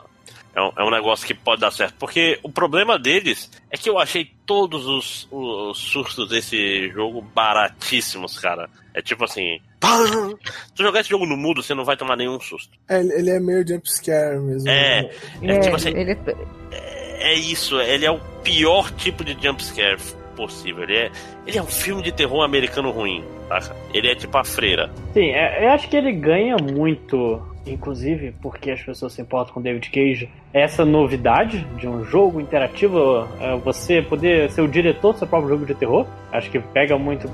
[0.56, 1.96] É um, é um negócio que pode dar certo.
[2.00, 8.40] Porque o problema deles é que eu achei todos os, os sustos desse jogo baratíssimos,
[8.40, 8.70] cara.
[8.94, 9.60] É tipo assim.
[9.84, 12.78] Se tu jogar esse jogo no mudo, você não vai tomar nenhum susto.
[12.88, 14.70] É, ele é meio jump scare mesmo.
[14.70, 15.10] É,
[15.44, 16.18] é tipo assim, ele,
[17.20, 17.80] é isso.
[17.82, 19.98] Ele é o pior tipo de jumpscare
[20.36, 20.84] possível.
[20.84, 21.12] Ele é,
[21.46, 23.76] ele é um filme de terror americano ruim, saca?
[23.94, 24.92] Ele é tipo a freira.
[25.14, 29.62] Sim, é- eu acho que ele ganha muito, inclusive porque as pessoas se importam com
[29.62, 35.20] David Cage, essa novidade de um jogo interativo, é, você poder ser o diretor do
[35.20, 36.06] seu próprio jogo de terror.
[36.32, 37.28] Acho que pega muito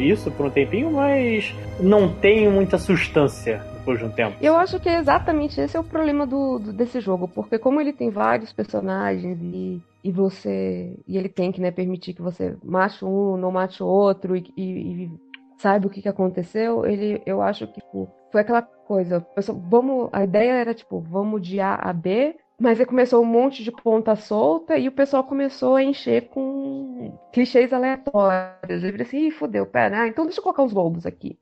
[0.00, 4.36] isso por um tempinho, mas não tem muita substância depois de um tempo.
[4.40, 7.80] Eu acho que é exatamente esse é o problema do, do- desse jogo, porque como
[7.80, 12.54] ele tem vários personagens e, e você e ele tem que né, permitir que você
[12.62, 15.10] mate um, não mate o outro e, e,
[15.58, 19.60] e saiba o que, que aconteceu, ele eu acho que tipo, foi aquela coisa, pessoal,
[19.68, 23.62] vamos, a ideia era tipo, vamos de A a B, mas aí começou um monte
[23.62, 28.82] de ponta solta e o pessoal começou a encher com clichês aleatórios.
[28.82, 31.38] Eu falei assim, Ih, fodeu, pera, ah, então deixa eu colocar os lobos aqui.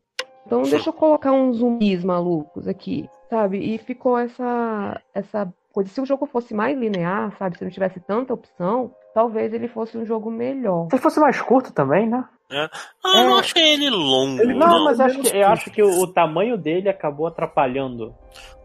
[0.46, 3.58] Então deixa eu colocar uns zumbis malucos aqui, sabe?
[3.58, 5.90] E ficou essa essa coisa.
[5.90, 7.58] Se o jogo fosse mais linear, sabe?
[7.58, 10.88] Se não tivesse tanta opção, talvez ele fosse um jogo melhor.
[10.90, 12.24] Se fosse mais curto também, né?
[12.50, 12.70] Ah,
[13.04, 13.40] eu não É.
[13.40, 14.40] achei ele longo.
[14.40, 14.84] Ele- Não, não.
[14.84, 18.14] mas acho que, eu acho que o, o tamanho dele acabou atrapalhando.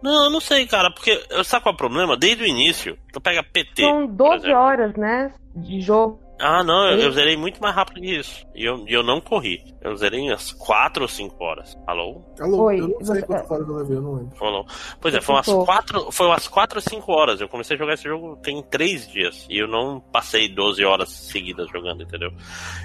[0.02, 2.18] Não, eu não sei, cara, porque sabe qual é o problema?
[2.18, 3.84] Desde o início, tu pega PT.
[3.84, 4.58] São por 12 exemplo.
[4.60, 5.34] horas, né?
[5.56, 6.20] De jogo.
[6.40, 8.46] Ah, não, eu, eu zerei muito mais rápido que isso.
[8.56, 9.64] E eu, e eu não corri.
[9.84, 11.76] Eu zerei em umas 4 ou 5 horas.
[11.88, 12.22] Alô?
[12.40, 14.46] Alô, Oi, eu não sei você- quantas horas eu levei, eu não lembro.
[14.46, 14.66] Alô?
[15.00, 17.42] Pois é, foi umas quatro, foi umas 4 ou 5 horas.
[17.42, 19.48] Eu comecei a jogar esse jogo tem 3 dias.
[19.50, 22.30] E eu não passei 12 horas seguidas jogando, entendeu?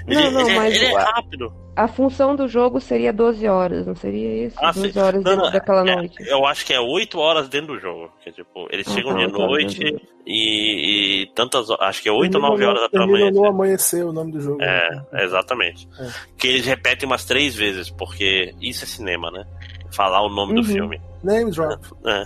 [0.07, 1.53] Ele, Não, não, ele é- mas ele é rápido.
[1.75, 4.55] A função do jogo seria 12 horas, não seria isso?
[4.59, 4.99] Ah, 12 sim.
[4.99, 6.15] horas Não, dentro não, daquela é- noite.
[6.27, 8.11] Eu acho que é 8 horas dentro do jogo.
[8.23, 11.87] Que, é, tipo, eles Ah, chegam tá, de horas noite e, e tantas horas.
[11.87, 13.29] Acho que é 8 ou Termina 9 no- horas até amanhã.
[13.31, 14.57] no amanhecer o nome do jogo.
[14.57, 15.05] né?
[15.13, 15.87] É, exatamente.
[16.35, 19.45] Que eles repetem umas três vezes, porque isso é cinema, né?
[19.91, 20.65] Falar o nome do Uhum.
[20.73, 21.01] filme.
[21.23, 21.81] Name drop.
[22.05, 22.25] É.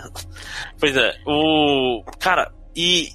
[0.78, 2.02] Pois é, o.
[2.18, 3.08] Cara, e.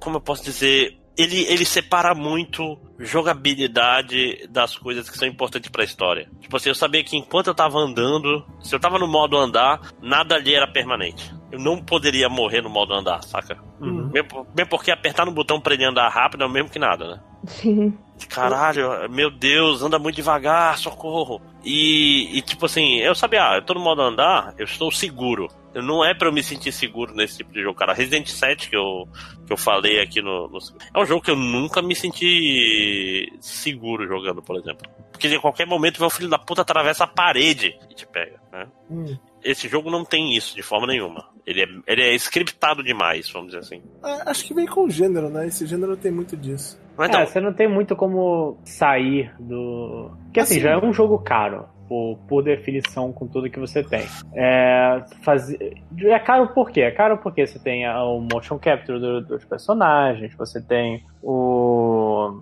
[0.00, 0.98] Como eu posso dizer?
[1.18, 6.28] Ele, ele separa muito jogabilidade das coisas que são importantes pra história.
[6.40, 9.80] Tipo assim, eu sabia que enquanto eu tava andando, se eu tava no modo andar,
[10.02, 11.34] nada ali era permanente.
[11.50, 13.56] Eu não poderia morrer no modo andar, saca?
[13.80, 14.10] Uhum.
[14.12, 17.06] Mesmo, mesmo porque apertar no botão pra ele andar rápido é o mesmo que nada,
[17.16, 17.20] né?
[17.46, 17.96] Sim.
[18.28, 21.40] Caralho, meu Deus, anda muito devagar, socorro.
[21.64, 25.48] E, e, tipo assim, eu sabia, ah, eu tô no modo andar, eu estou seguro.
[25.74, 27.92] Não é pra eu me sentir seguro nesse tipo de jogo, cara.
[27.92, 29.06] Resident 7 que eu,
[29.46, 30.58] que eu falei aqui no, no-
[30.94, 34.88] É um jogo que eu nunca me senti seguro jogando, por exemplo.
[35.12, 38.66] Porque em qualquer momento o filho da puta atravessa a parede e te pega, né?
[38.90, 39.18] Hum.
[39.44, 41.28] Esse jogo não tem isso de forma nenhuma.
[41.46, 43.82] Ele é, ele é scriptado demais, vamos dizer assim.
[44.04, 45.46] É, acho que vem com o gênero, né?
[45.46, 46.80] Esse gênero tem muito disso.
[46.98, 50.10] Então, É, você não tem muito como sair do.
[50.24, 51.64] Porque assim, Assim- já é um jogo caro.
[51.88, 54.02] Por, por definição, com tudo que você tem.
[54.34, 56.80] É, fazer, é caro por quê?
[56.80, 62.40] É caro porque você tem o motion capture do- dos personagens, você tem o,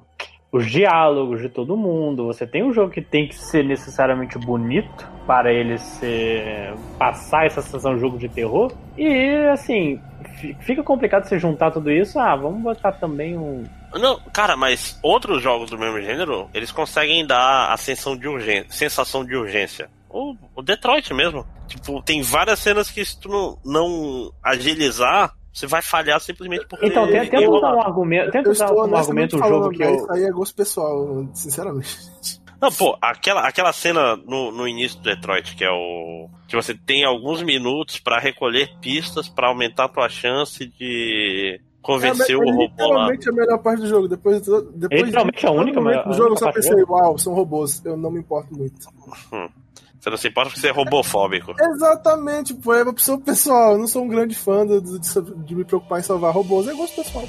[0.51, 5.07] os diálogos de todo mundo, você tem um jogo que tem que ser necessariamente bonito
[5.27, 8.73] para ele ser passar essa sensação de jogo de terror.
[8.97, 10.01] E assim,
[10.41, 12.19] fi- fica complicado você juntar tudo isso.
[12.19, 13.65] Ah, vamos botar também um,
[13.99, 18.71] Não, cara, mas outros jogos do mesmo gênero, eles conseguem dar a sensação de urgência,
[18.71, 19.91] sensação de urgência.
[20.09, 21.47] O, o Detroit mesmo.
[21.67, 26.87] Tipo, tem várias cenas que se tu não, não agilizar, você vai falhar simplesmente porque.
[26.87, 29.95] Então, tenta, tenta usar um argumento, tenta usar como argumento um falando, jogo que eu.
[29.95, 31.97] isso aí é gosto pessoal, sinceramente.
[32.61, 36.29] Não, pô, aquela, aquela cena no, no início do Detroit, que é o.
[36.49, 42.35] que você tem alguns minutos pra recolher pistas pra aumentar a tua chance de convencer
[42.35, 42.67] é, o é robô lá.
[43.11, 44.09] literalmente a melhor parte do jogo.
[44.09, 47.19] Depois, depois literalmente a todo única momento melhor- do jogo, eu só única pensei, uau,
[47.19, 47.83] são robôs.
[47.85, 48.75] Eu não me importo muito.
[50.01, 51.53] Você não se importa porque você é robofóbico.
[51.61, 53.73] Exatamente, pô, é uma opção pessoal.
[53.73, 56.67] Eu não sou um grande fã do- do- de, de me preocupar em salvar robôs,
[56.69, 57.25] é gosto pessoal.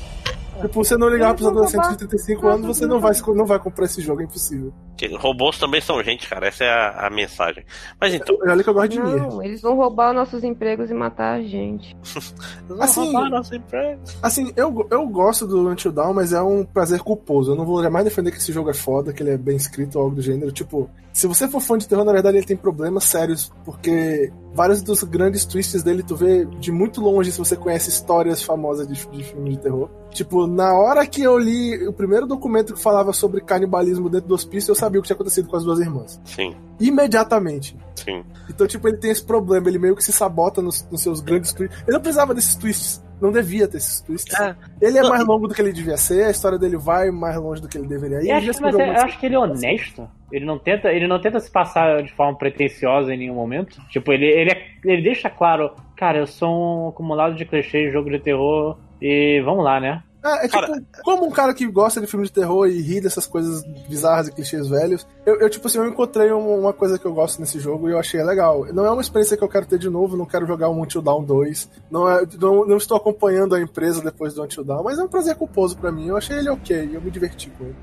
[0.62, 3.86] Tipo, você não ligar pros adolescentes de 35 anos, você não vai, não vai comprar
[3.86, 4.74] esse jogo, é impossível.
[4.98, 6.48] Que robôs também são gente, cara.
[6.48, 7.66] Essa é a, a mensagem.
[8.00, 8.38] Mas então.
[8.42, 9.00] Olha que eu gosto de.
[9.00, 11.96] Não, eles vão roubar nossos empregos e matar a gente.
[12.80, 14.02] Assim, roubar nosso emprego.
[14.22, 17.52] Assim, eu, eu gosto do Until Dawn, mas é um prazer culposo.
[17.52, 19.98] Eu não vou jamais defender que esse jogo é foda, que ele é bem escrito
[19.98, 20.52] ou algo do gênero.
[20.52, 24.82] Tipo, se você for fã de terror, na verdade ele tem problemas sérios, porque vários
[24.82, 29.08] dos grandes twists dele tu vê de muito longe se você conhece histórias famosas de,
[29.10, 29.90] de filme de terror.
[30.16, 34.34] Tipo, na hora que eu li o primeiro documento que falava sobre canibalismo dentro do
[34.34, 36.22] hospício, eu sabia o que tinha acontecido com as duas irmãs.
[36.24, 37.76] Sim, Imediatamente.
[37.96, 38.24] sim.
[38.50, 41.52] Então, tipo, ele tem esse problema, ele meio que se sabota nos, nos seus grandes
[41.54, 41.82] twists.
[41.84, 43.04] Ele não precisava desses twists.
[43.22, 44.38] Não devia ter esses twists.
[44.40, 44.56] É.
[44.82, 47.62] Ele é mais longo do que ele devia ser, a história dele vai mais longe
[47.62, 48.30] do que ele deveria ir.
[48.30, 50.10] Eu acho, que- mas jogo eu acho que ele é honesto.
[50.32, 53.80] Ele não tenta, ele não tenta se passar de forma pretensiosa em nenhum momento.
[53.90, 58.10] Tipo, ele, ele, é- ele deixa claro, cara, eu sou um acumulado de clichês, jogo
[58.10, 60.04] de terror e vamos lá, né?
[60.24, 63.00] É, é tipo, Cara- como um cara que gosta de filme de terror e ri
[63.00, 66.98] dessas coisas bizarras e clichês velhos, eu, eu, tipo assim, eu encontrei um- uma coisa
[66.98, 68.66] que eu gosto nesse jogo e eu achei legal.
[68.74, 71.04] Não é uma experiência que eu quero ter de novo, não quero jogar um Until
[71.04, 74.98] Dawn 2, não, é, não, não estou acompanhando a empresa depois do Until Dawn, mas
[74.98, 77.76] é um prazer culposo pra mim, eu achei ele ok, eu me diverti com ele.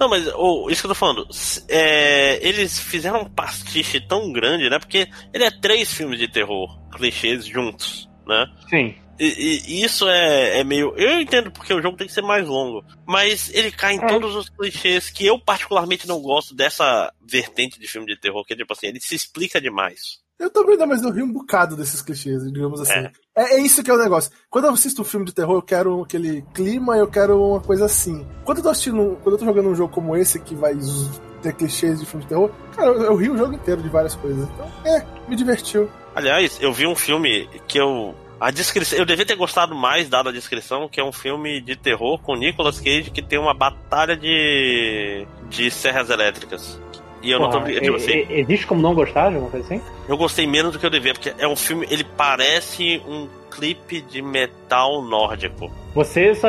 [0.00, 1.26] Não, mas ô, isso que eu tô falando,
[1.68, 4.78] é, eles fizeram um pastiche tão grande, né?
[4.78, 8.46] Porque ele é três filmes de terror, clichês juntos, né?
[8.70, 8.94] Sim.
[9.24, 10.92] E, e- isso é, é meio.
[10.96, 12.84] Eu entendo porque o jogo tem que ser mais longo.
[13.06, 14.06] Mas ele cai em É.
[14.06, 18.52] todos os clichês que eu particularmente não gosto dessa vertente de filme de terror, que
[18.52, 20.20] é tipo assim, ele se explica demais.
[20.40, 23.08] Eu também não, mas eu ri um bocado desses clichês, digamos assim.
[23.36, 23.54] É.
[23.54, 24.32] é isso que é o negócio.
[24.50, 27.84] Quando eu assisto um filme de terror, eu quero aquele clima, eu quero uma coisa
[27.84, 28.26] assim.
[28.44, 30.74] Quando eu tô assistindo, quando eu tô jogando um jogo como esse, que vai
[31.42, 34.16] ter clichês de filme de terror, cara, eu, eu ri o jogo inteiro de várias
[34.16, 34.48] coisas.
[34.48, 35.88] Então, é, me divertiu.
[36.12, 38.12] Aliás, eu vi um filme que eu.
[38.42, 38.98] A descrição.
[38.98, 42.34] Eu devia ter gostado mais, dada a descrição, que é um filme de terror com
[42.34, 45.24] Nicolas Cage que tem uma batalha de.
[45.48, 46.80] de serras elétricas.
[47.22, 47.84] E eu não tô brincando.
[47.84, 49.80] Tipo assim, existe como não gostar de alguma coisa assim?
[50.08, 51.86] eu gostei menos do que eu devia, porque é um filme.
[51.88, 55.70] Ele parece um clipe de metal nórdico.
[55.94, 56.48] Você só.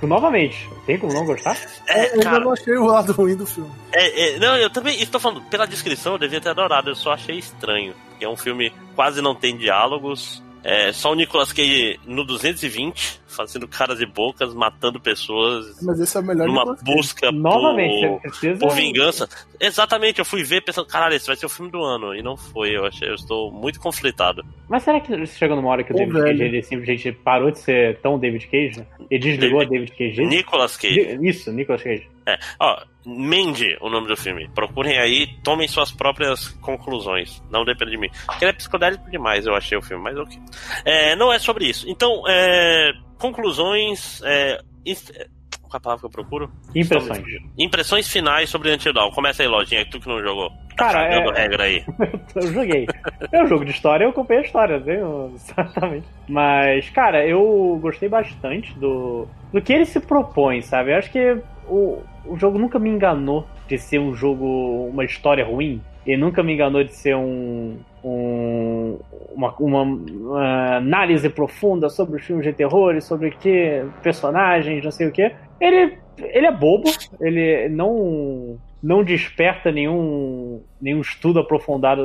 [0.00, 1.58] Novamente, tem como não gostar?
[1.86, 3.70] É, eu cara, não achei o lado ruim do filme.
[3.92, 7.12] é, é, não, eu também estou falando, pela descrição eu devia ter adorado, eu só
[7.12, 7.92] achei estranho.
[8.18, 10.42] Que é um filme quase não tem diálogos.
[10.68, 16.16] É, só o Nicolas Cage no 220, fazendo caras e bocas, matando pessoas Mas esse
[16.16, 18.58] é o melhor numa busca Novamente, por, precisa.
[18.58, 19.28] por vingança.
[19.60, 22.14] Exatamente, eu fui ver pensando, caralho, esse vai ser o filme do ano.
[22.14, 24.42] E não foi, eu achei, eu estou muito conflitado.
[24.68, 26.26] Mas será que chegou numa hora que o Ô, David velho.
[26.38, 28.80] Cage ele simplesmente parou de ser tão David Cage?
[28.80, 28.86] Né?
[29.10, 30.26] E desligou David- a David Cage?
[30.26, 31.18] Nicolas Cage.
[31.22, 32.08] Isso, Nicolas Cage.
[32.26, 34.48] É, ó, Mandy, o nome do filme.
[34.54, 37.40] Procurem aí, tomem suas próprias conclusões.
[37.50, 38.10] Não depende de mim.
[38.26, 40.36] Porque ele é psicodélico demais, eu achei o filme, mas ok.
[40.84, 41.88] É, não é sobre isso.
[41.88, 44.20] Então, é, conclusões.
[44.24, 45.26] É, inf- é,
[45.62, 46.50] qual é a palavra que eu procuro?
[46.74, 47.22] Impressões.
[47.58, 49.10] Impressões finais sobre Until Dawn.
[49.12, 50.48] Começa aí, Lojinha, tu que não jogou.
[50.76, 51.84] Tá Cara, cagando é- regra aí.
[52.34, 52.86] Eu joguei.
[53.32, 54.82] É um jogo de história, eu acompanhei a história?
[54.86, 56.06] Eu- exatamente.
[56.28, 60.92] Mas, cara, eu gostei bastante do, do que ele se propõe, sabe?
[60.92, 65.44] Eu acho que o, o jogo nunca me enganou de ser um jogo, uma história
[65.44, 65.80] ruim.
[66.06, 68.98] Ele nunca me enganou de ser um, um-
[69.34, 74.90] uma, uma, uma análise profunda sobre os filmes de terror, e sobre que personagens, não
[74.92, 75.32] sei o que.
[75.60, 76.88] Ele, ele é bobo,
[77.20, 82.02] ele não não desperta nenhum, nenhum estudo aprofundado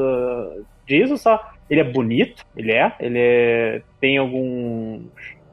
[0.88, 1.40] disso, só
[1.70, 5.02] ele é bonito, ele é, ele é- tem alguns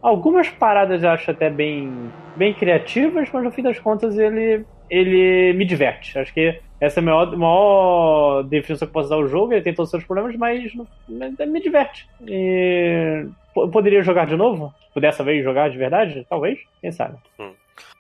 [0.03, 1.91] algumas paradas eu acho até bem
[2.37, 6.19] bem criativas, mas no fim das contas ele ele me diverte.
[6.19, 9.53] Acho que essa é a maior, maior definição que posso dar ao jogo.
[9.53, 10.73] Ele tem todos os seus problemas, mas,
[11.47, 12.07] me diverte.
[12.27, 14.73] E, po- poderia jogar de novo?
[14.95, 16.25] Se Dessa vez jogar de verdade?
[16.31, 17.17] Talvez, quem sabe.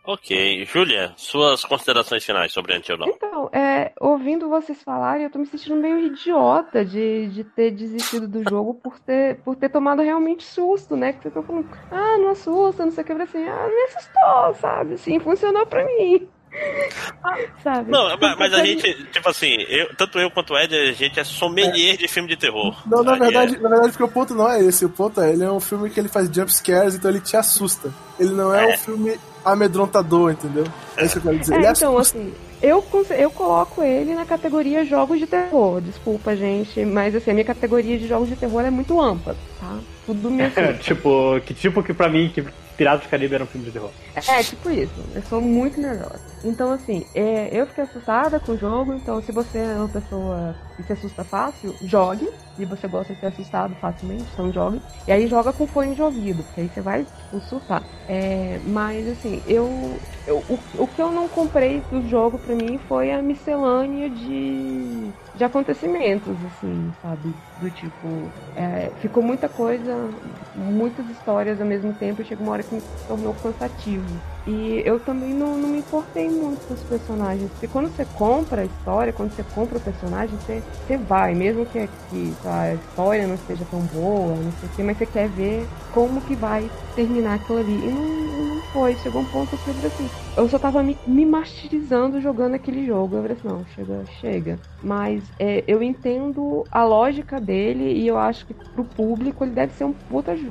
[0.08, 0.64] Ok.
[0.64, 3.10] Júlia, suas considerações finais sobre Until Dawn.
[3.10, 8.26] Então, é, ouvindo vocês falarem, eu tô me sentindo meio idiota de, de ter desistido
[8.26, 11.12] do jogo por ter, por ter tomado realmente susto, né?
[11.12, 14.54] Que vocês estão falando, ah, não assusta, não sei o que, assim, ah, me assustou,
[14.62, 14.94] sabe?
[14.94, 16.26] Assim, funcionou pra mim.
[17.62, 17.90] sabe?
[17.90, 21.24] Não, mas, a gente, tipo assim, eu, tanto eu quanto o Ed, a gente é
[21.24, 22.74] sommelier de filme de terror.
[22.86, 24.86] Não, na verdade, é- na verdade, porque o ponto não é esse.
[24.86, 27.36] O ponto é, ele é um filme que ele faz jump scares, então ele te
[27.36, 27.92] assusta.
[28.18, 28.74] Ele não é, É.
[28.74, 30.64] um filme amedrontador, entendeu?
[30.96, 31.54] É isso que eu quero dizer.
[31.54, 32.84] É, ele então, assim, eu,
[33.16, 35.80] eu coloco ele na categoria jogos de terror.
[35.80, 39.78] Desculpa, gente, mas assim, a minha categoria de jogos de terror é muito ampla, tá?
[40.06, 40.74] Tudo me assusta.
[40.74, 42.44] tipo, que tipo que pra mim que
[42.76, 43.90] Piratas do Caribe era um filme de terror.
[44.14, 44.92] É, tipo isso.
[45.12, 46.20] Eu sou muito nervosa.
[46.44, 48.94] Então, assim, é, eu fiquei assustada com o jogo.
[48.94, 52.28] Então, se você é uma pessoa que se assusta fácil, jogue.
[52.56, 54.80] E você gosta de ser assustado facilmente, então jogue.
[55.08, 57.82] E aí joga com fone de ouvido, porque aí você vai tipo, surtar.
[58.10, 60.54] É, mas, assim, eu, eu o,
[60.84, 66.42] o que eu não comprei do jogo pra mim foi a miscelânea de, de acontecimentos,
[66.42, 67.38] assim, sabe?
[67.60, 70.08] Do tipo, é, ficou muita coisa,
[70.54, 74.04] muitas histórias ao mesmo tempo e chega uma hora que me tornou cansativo.
[74.48, 77.50] E eu também não, não me importei muito com os personagens.
[77.50, 81.66] Porque quando você compra a história, quando você compra o personagem, você, você vai, mesmo
[81.66, 85.28] que, que a história não esteja tão boa, não sei o quê, mas você quer
[85.28, 87.74] ver como que vai terminar aquilo ali.
[87.74, 88.96] E não, não foi.
[88.96, 90.08] Chegou um ponto que eu assim.
[90.34, 93.16] Eu só tava me, me martirizando jogando aquele jogo.
[93.16, 94.58] Eu falei assim, não, chega, chega.
[94.82, 99.72] Mas é, eu entendo a lógica dele e eu acho que pro público ele deve
[99.72, 100.36] ser um puta.
[100.36, 100.50] jo-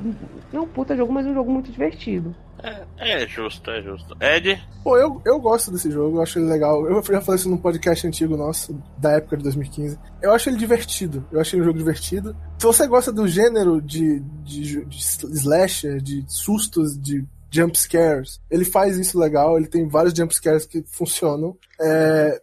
[0.52, 2.34] Não um puta jogo, mas um jogo muito divertido.
[2.60, 4.16] É, é justo, é justo.
[4.20, 6.84] Ed, Pô, eu, eu gosto desse jogo, eu acho ele legal.
[6.88, 9.96] Eu já falei isso num podcast antigo nosso, da época de 2015.
[10.20, 12.34] Eu acho ele divertido, eu achei um jogo divertido.
[12.58, 18.64] Se você gosta do gênero de, de, de slasher, de sustos, de jump scares, ele
[18.64, 21.56] faz isso legal, ele tem vários jump scares que funcionam.
[21.80, 22.42] É,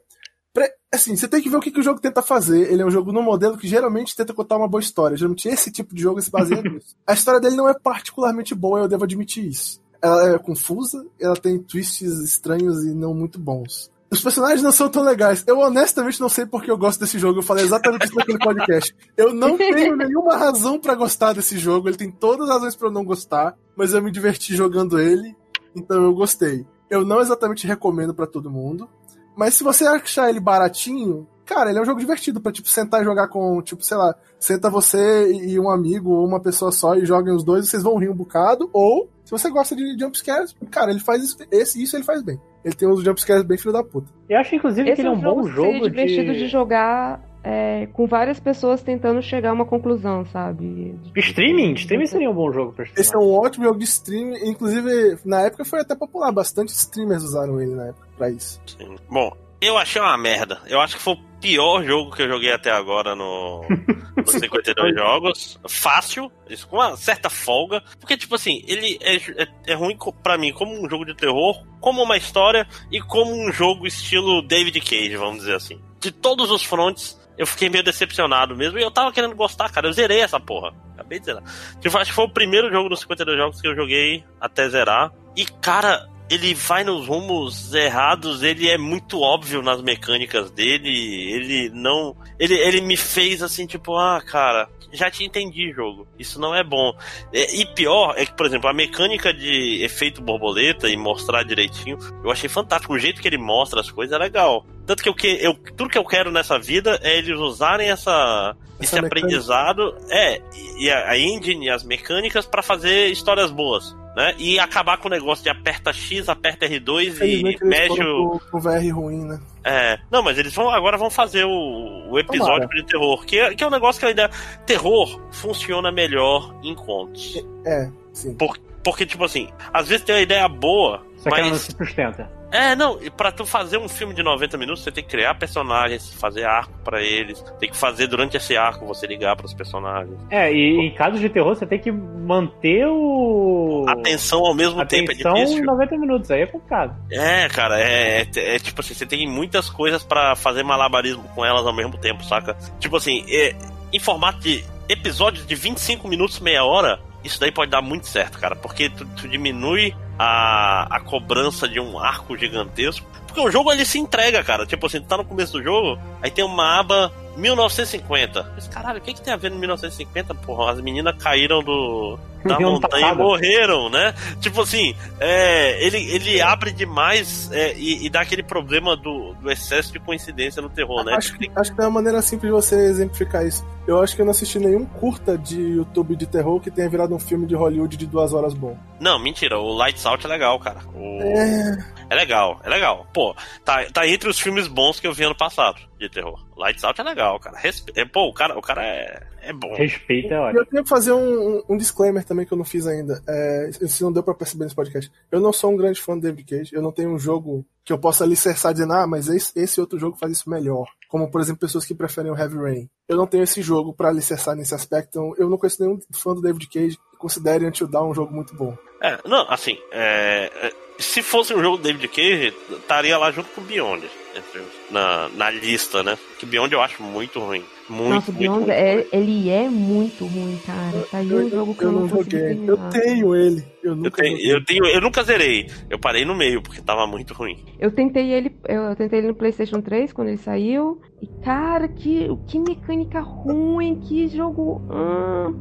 [0.95, 2.71] Assim, você tem que ver o que, que o jogo tenta fazer.
[2.71, 5.15] Ele é um jogo num modelo que geralmente tenta contar uma boa história.
[5.15, 6.95] Geralmente esse tipo de jogo se baseia nisso.
[7.05, 11.35] A história dele não é particularmente boa, eu devo admitir isso ela é confusa, ela
[11.35, 13.91] tem twists estranhos e não muito bons.
[14.11, 15.43] Os personagens não são tão legais.
[15.47, 17.39] Eu honestamente não sei porque eu gosto desse jogo.
[17.39, 18.95] Eu falei exatamente isso naquele podcast.
[19.17, 21.89] Eu não tenho nenhuma razão pra gostar desse jogo.
[21.89, 25.35] Ele tem todas as razões pra eu não gostar, mas eu me diverti jogando ele,
[25.75, 26.65] então eu gostei.
[26.87, 28.87] Eu não exatamente recomendo pra todo mundo,
[29.35, 33.01] mas se você achar ele baratinho, cara, ele é um jogo divertido pra tipo sentar
[33.01, 36.95] e jogar com, tipo, sei lá, senta você e um amigo ou uma pessoa só
[36.95, 40.55] e joguem os dois, vocês vão rir um bocado, ou se você gosta de jumpscares,
[40.69, 42.39] cara, ele faz isso, esse, isso ele faz bem.
[42.63, 44.11] Ele tem uns jumpscares bem filho da puta.
[44.27, 46.39] Eu acho, inclusive, Esse que ele é um bom que seria jogo divertido de...
[46.39, 50.95] de jogar é, com várias pessoas tentando chegar a uma conclusão, sabe?
[51.15, 51.73] Streaming?
[51.73, 55.41] Streaming seria um bom jogo pra Esse é um ótimo jogo de stream, inclusive, na
[55.41, 58.59] época foi até popular, bastante streamers usaram ele na época pra isso.
[58.65, 58.95] sim.
[59.07, 59.31] Bom,
[59.61, 60.59] eu achei uma merda.
[60.65, 63.61] Eu acho que foi o pior jogo que eu joguei até agora no,
[64.17, 65.59] no 52 jogos.
[65.67, 67.83] Fácil, isso com uma certa folga.
[67.99, 71.63] Porque, tipo assim, ele é, é, é ruim pra mim como um jogo de terror,
[71.79, 75.79] como uma história e como um jogo estilo David Cage, vamos dizer assim.
[75.99, 78.79] De todos os fronts, eu fiquei meio decepcionado mesmo.
[78.79, 79.87] E eu tava querendo gostar, cara.
[79.87, 80.73] Eu zerei essa porra.
[80.93, 81.43] Acabei de zerar.
[81.79, 85.11] Tipo, acho que foi o primeiro jogo dos 52 jogos que eu joguei até zerar.
[85.35, 90.89] E, cara, ele vai nos rumos errados, ele é muito óbvio nas mecânicas dele,
[91.31, 92.15] ele não.
[92.39, 96.07] Ele, ele me fez assim, tipo, ah, cara, já te entendi, jogo.
[96.17, 96.93] Isso não é bom.
[97.31, 101.97] E, e pior é que, por exemplo, a mecânica de efeito borboleta e mostrar direitinho,
[102.23, 102.93] eu achei fantástico.
[102.93, 104.65] O jeito que ele mostra as coisas é legal.
[104.85, 108.55] Tanto que eu, que eu, tudo que eu quero nessa vida é eles usarem essa,
[108.79, 109.07] esse Essa mecânica.
[109.27, 110.41] aprendizado, é,
[110.77, 113.95] e a, a engine e as mecânicas pra fazer histórias boas.
[114.15, 114.33] Né?
[114.37, 118.39] E acabar com o negócio de aperta X, aperta R2 Infelizmente e mexe foram o.
[118.39, 119.39] pro, pro VR ruim, né?
[119.61, 122.81] É, não, mas eles vão agora vão fazer o, o episódio Tomara.
[122.81, 124.29] de terror, que, é- que é um negócio que ainda.
[124.65, 127.43] Terror funciona melhor em contos.
[127.65, 128.37] É, sim.
[128.83, 131.61] Porque, tipo assim, às vezes tem uma ideia boa, Só que ela não mas.
[131.63, 132.31] se sustenta.
[132.55, 135.35] É, não, e pra tu fazer um filme de 90 minutos, você tem que criar
[135.35, 140.17] personagens, fazer arco pra eles, tem que fazer durante esse arco você ligar pros personagens.
[140.29, 143.85] É, e em casos de terror você tem que manter o.
[143.87, 145.65] Atenção ao mesmo tempo é Atenção em difícil.
[145.65, 146.95] 90 minutos, aí é complicado.
[147.11, 151.45] É, cara, é, é- é tipo assim, você tem muitas coisas pra fazer malabarismo com
[151.45, 152.55] elas ao mesmo tempo, saca?
[152.79, 153.55] Tipo assim, é,
[153.91, 158.37] em formato de episódios de 25 minutos, meia hora, isso daí pode dar muito certo,
[158.39, 163.05] cara, porque tu, tu diminui a, a cobrança de um arco gigantesco.
[163.27, 164.65] Porque o jogo ele se entrega, cara.
[164.65, 168.51] Tipo assim, tu tá no começo do jogo, aí tem uma aba 1950.
[168.55, 170.33] Mas caralho, o que, que tem a ver no 1950?
[170.35, 174.13] Porra, as meninas caíram do, da montanha e morreram, né?
[174.39, 179.51] Tipo assim, é, ele, ele abre demais é, e, e dá aquele problema do, do
[179.51, 181.13] excesso de coincidência no terror, né?
[181.15, 183.65] Acho, que- acho que é uma maneira simples de você exemplificar isso.
[183.87, 187.13] Eu acho que eu não assisti nenhum curta de YouTube de terror que tenha virado
[187.13, 188.75] um filme de Hollywood de duas horas bom.
[188.99, 190.79] Não, mentira, o Lights Out é legal, cara.
[190.93, 193.07] O- É, É legal, é legal.
[193.13, 196.39] Pô, tá, tá entre os filmes bons que eu vi ano passado de terror.
[196.55, 197.57] Lights Out é legal, cara.
[197.57, 197.91] Respe...
[197.95, 199.73] é, pô, o cara, o cara é, é bom.
[199.73, 200.59] Respeito é E ótimo.
[200.59, 203.21] eu tenho que fazer um, um- disclaimer também que eu não fiz ainda.
[203.27, 205.11] É, se não deu pra perceber nesse podcast.
[205.31, 206.75] Eu não sou um grande fã do David Cage.
[206.75, 209.97] Eu não tenho um jogo que eu possa alicerçar dizendo, ah, mas esse, esse outro
[209.97, 210.85] jogo faz isso melhor.
[211.09, 212.89] Como, por exemplo, pessoas que preferem o Heavy Rain.
[213.09, 215.07] Eu não tenho esse jogo pra alicerçar nesse aspecto.
[215.09, 218.33] Então, eu não conheço nenhum fã do David Cage que considere Until Dawn um jogo
[218.33, 218.75] muito bom.
[219.01, 223.49] É, não, assim, é, é, se fosse um jogo do David Cage, estaria lá junto
[223.49, 224.05] com o Beyond.
[224.35, 226.17] entre os- Na, na lista, né?
[226.37, 227.63] Que Beyond eu acho muito ruim.
[227.87, 229.05] Muito, Nossa, o muito, Beyond, muito é, ruim.
[229.13, 231.07] ele é muito ruim, cara.
[231.09, 232.69] Tá aí um jogo que eu, eu não consegui joguei.
[232.69, 233.65] Eu tenho ele.
[233.85, 234.53] Eu Eu, nunca tenho, joguei.
[234.53, 235.67] eu, tenho, eu nunca zerei.
[235.89, 237.63] Eu parei no meio, porque tava muito ruim.
[237.79, 240.99] Eu tentei ele, eu tentei ele no PlayStation 3 quando ele saiu.
[241.21, 244.81] E cara, que, que mecânica ruim, que jogo.
[244.91, 245.51] ah.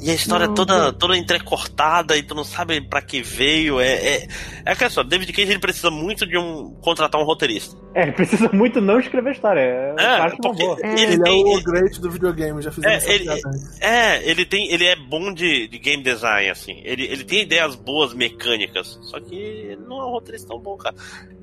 [0.00, 0.92] E a história Não, toda, não.
[0.92, 3.80] toda entrecortada e tu não sabe pra que veio.
[3.80, 4.28] É, é,
[4.66, 7.76] é que é só, David Cage ele precisa muito de um contratar um roteirista.
[7.96, 9.60] É, ele precisa muito não escrever história.
[9.60, 10.62] É, É, porque.
[10.84, 10.92] É.
[10.92, 11.44] ele Ele é tem.
[11.56, 13.80] o great do videogame, já fizemos É, essa ele- antes.
[13.80, 16.80] É, ele tem, ele é bom de, de game design, assim.
[16.84, 20.94] Ele, ele tem ideias boas mecânicas, só que não é um roteirista tão bom, cara.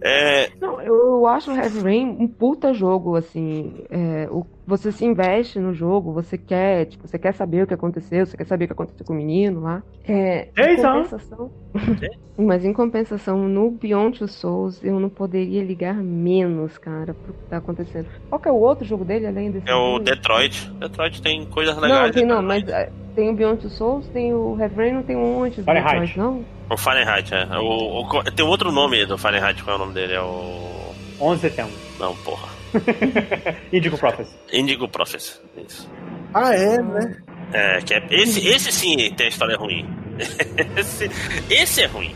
[0.01, 3.83] É, Não, eu acho o Heavy Rain um puta jogo, assim.
[3.89, 7.73] é, o- você se investe no jogo, você quer, tipo, você quer saber o que
[7.75, 9.83] aconteceu, você quer saber o que aconteceu com o menino lá.
[10.07, 11.51] É, em compensação.
[12.37, 17.43] Mas em compensação, no Beyond Two Souls, eu não poderia ligar menos, cara, pro que
[17.49, 18.07] tá acontecendo.
[18.27, 19.69] Qual que é o outro jogo dele, além desse?
[19.69, 19.99] é o?
[19.99, 20.69] Detroit.
[20.73, 22.11] Detroit tem coisas Não, legais.
[22.15, 22.65] tem não, Detroit.
[22.65, 25.63] mas é, tem o Beyond Souls, tem o Heavy Rain, não tem um antes do
[25.65, 26.17] Fahrenheit.
[26.17, 26.45] Não?
[26.69, 27.45] O Fahrenheit, é.
[27.57, 30.13] O, o- tem outro nome do Fahrenheit, qual é o nome dele?
[30.13, 30.93] É o.
[31.19, 31.73] 11 de setembro.
[31.99, 32.49] Não, porra.
[33.71, 34.31] Indigo Prophecy.
[34.51, 35.39] Indigo Prophecy.
[35.65, 35.89] Isso.
[36.33, 37.17] Ah, é, né?
[37.53, 39.87] É, que é, esse, esse sim tem a história ruim.
[40.77, 41.09] esse,
[41.49, 42.13] esse é ruim.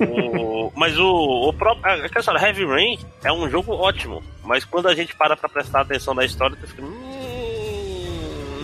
[0.00, 2.04] O- mas o, o próprio.
[2.04, 4.22] A questão Heavy Rain é um jogo ótimo.
[4.42, 6.82] Mas quando a gente para pra prestar atenção na história, tu fica.
[6.82, 7.13] "Hum,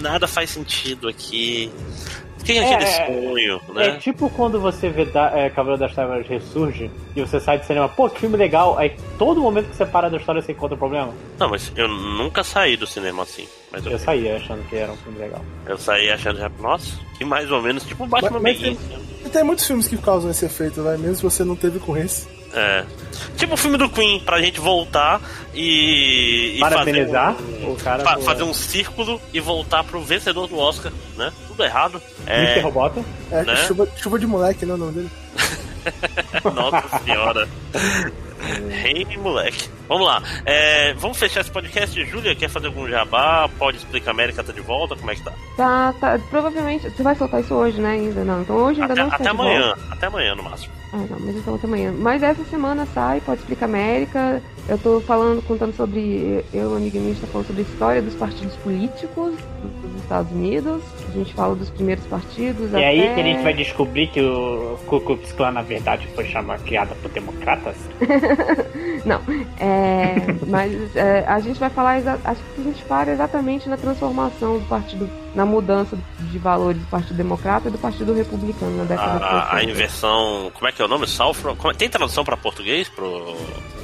[0.00, 1.70] nada faz sentido aqui.
[2.36, 3.98] Por que é É, aquele é, sonho, É né?
[3.98, 7.86] tipo quando você vê da, é, Cavaleiro das Trevas Ressurge e você sai do cinema,
[7.86, 8.78] pô, que filme legal.
[8.78, 11.12] Aí todo momento que você para da história você encontra um problema.
[11.38, 13.46] Não, mas eu nunca saí do cinema assim.
[13.70, 15.44] Mas eu, Eu saí achando que era um filme legal.
[15.66, 18.78] eu saí achando já, nossa, que mais ou menos tipo Batman Mas- mas Begins.
[19.24, 21.94] E tem muitos filmes que causam esse efeito, vai, mesmo se você não teve com
[21.94, 22.26] esse.
[22.52, 22.84] É.
[23.36, 25.20] Tipo o filme do Queen, pra gente voltar
[25.54, 26.54] e.
[26.56, 30.46] e Parabenizar fazer um, o cara fa- por- fazer um círculo e voltar pro vencedor
[30.48, 31.32] do Oscar, né?
[31.46, 32.02] Tudo errado.
[32.26, 32.58] Mr.
[32.58, 32.60] É.
[32.60, 33.04] Roboto.
[33.30, 33.56] É, Né?
[33.66, 35.10] chuva, chuva de moleque, não é o nome dele?
[36.54, 37.48] Nossa senhora.
[38.70, 39.68] Rei moleque.
[39.88, 40.22] Vamos lá.
[40.46, 42.04] É, vamos fechar esse podcast.
[42.06, 43.48] Júlia, quer fazer algum jabá?
[43.58, 44.96] Pode explicar América tá de volta?
[44.96, 45.32] Como é que tá?
[45.56, 46.18] Tá, tá.
[46.30, 46.88] Provavelmente.
[46.90, 47.92] Você vai soltar isso hoje, né?
[47.92, 48.42] Ainda não.
[48.42, 49.66] Então hoje ainda até, não está até amanhã.
[49.74, 49.82] volta.
[49.94, 50.72] Até amanhã, no máximo.
[50.92, 51.92] Ah, não, mas então até amanhã.
[51.96, 54.42] Mas essa semana sai, pode explicar América.
[54.68, 56.44] Eu tô falando, contando sobre.
[56.52, 59.34] Eu amiga minha está falando sobre a história dos partidos políticos
[59.82, 60.82] dos Estados Unidos.
[61.10, 62.70] A gente fala dos primeiros partidos.
[62.72, 62.86] E até...
[62.86, 66.62] aí que a gente vai descobrir que o Ku Klux Klan, na verdade, foi chamado,
[66.62, 67.76] criada por democratas?
[69.04, 69.20] Não,
[69.58, 70.14] é,
[70.46, 74.58] mas é, a gente vai falar, exa- acho que a gente para exatamente na transformação
[74.58, 79.18] do partido, na mudança de valores do Partido Democrata e do Partido Republicano na década
[79.18, 79.70] de A, a 60.
[79.70, 80.50] inversão.
[80.54, 81.06] Como é que é o nome?
[81.06, 81.56] Saffron?
[81.56, 82.88] Como é- tem tradução pra português?
[82.88, 83.34] Pro,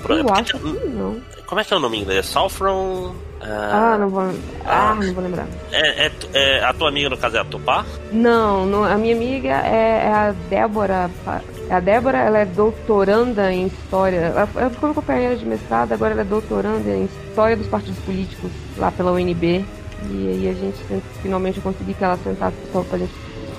[0.03, 1.21] pro- Eu porque acho que não.
[1.47, 2.27] Como é que é o nome em inglês?
[2.27, 3.15] Saffron.
[3.41, 4.23] Ah, Ah, não vou,
[4.65, 5.47] ah, não vou lembrar.
[5.73, 7.85] é, é é- a tua amiga, no caso, é a Tupá?
[8.13, 11.11] Não, não, a minha amiga é, é a Débora.
[11.25, 14.19] Pa- A Débora, ela é doutoranda em história.
[14.19, 18.51] Ela ela ficou companheira de mestrado, agora ela é doutoranda em história dos partidos políticos
[18.79, 19.65] lá pela UNB.
[20.11, 20.77] E aí a gente
[21.23, 23.13] finalmente eu consegui que ela sentasse só pra gente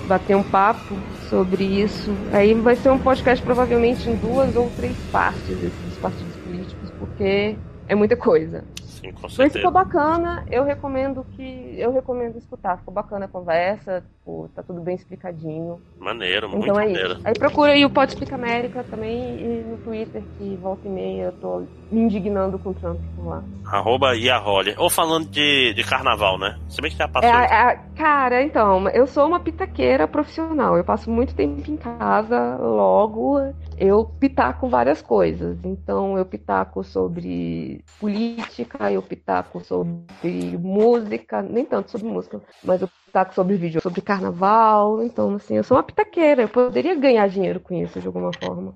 [0.07, 0.95] bater um papo
[1.29, 2.09] sobre isso.
[2.31, 7.57] Aí vai ser um podcast provavelmente em duas ou três partes desses partidos políticos, porque
[7.89, 8.63] é muita coisa.
[8.99, 9.59] Sim, com Mas certeza.
[9.59, 11.75] ficou bacana, eu recomendo que.
[11.77, 12.77] Eu recomendo escutar.
[12.77, 15.79] Ficou bacana a conversa, tipo, tá tudo bem explicadinho.
[15.99, 17.13] Maneiro, muito Então é maneiro.
[17.13, 17.21] isso.
[17.27, 21.23] Aí procura aí o Pode Explica América também e no Twitter, que volta e meia
[21.25, 21.59] eu tô
[21.91, 23.43] me indignando com o Trump por lá.
[23.65, 24.75] Arroba Iarole.
[24.77, 26.57] Ou falando de, de carnaval, né?
[26.69, 27.29] Se bem que já passou.
[27.29, 30.77] É, a- a- cara, então, eu sou uma pitaqueira profissional.
[30.77, 33.39] Eu passo muito tempo em casa, logo
[33.77, 35.57] eu pitaco várias coisas.
[35.63, 42.89] Então, eu pitaco sobre política, eu pitaco sobre música, nem tanto sobre música, mas eu
[43.05, 45.03] pitaco sobre vídeo, sobre carnaval.
[45.03, 46.43] Então, assim, eu sou uma pitaqueira.
[46.43, 48.73] Eu poderia ganhar dinheiro com isso de alguma forma.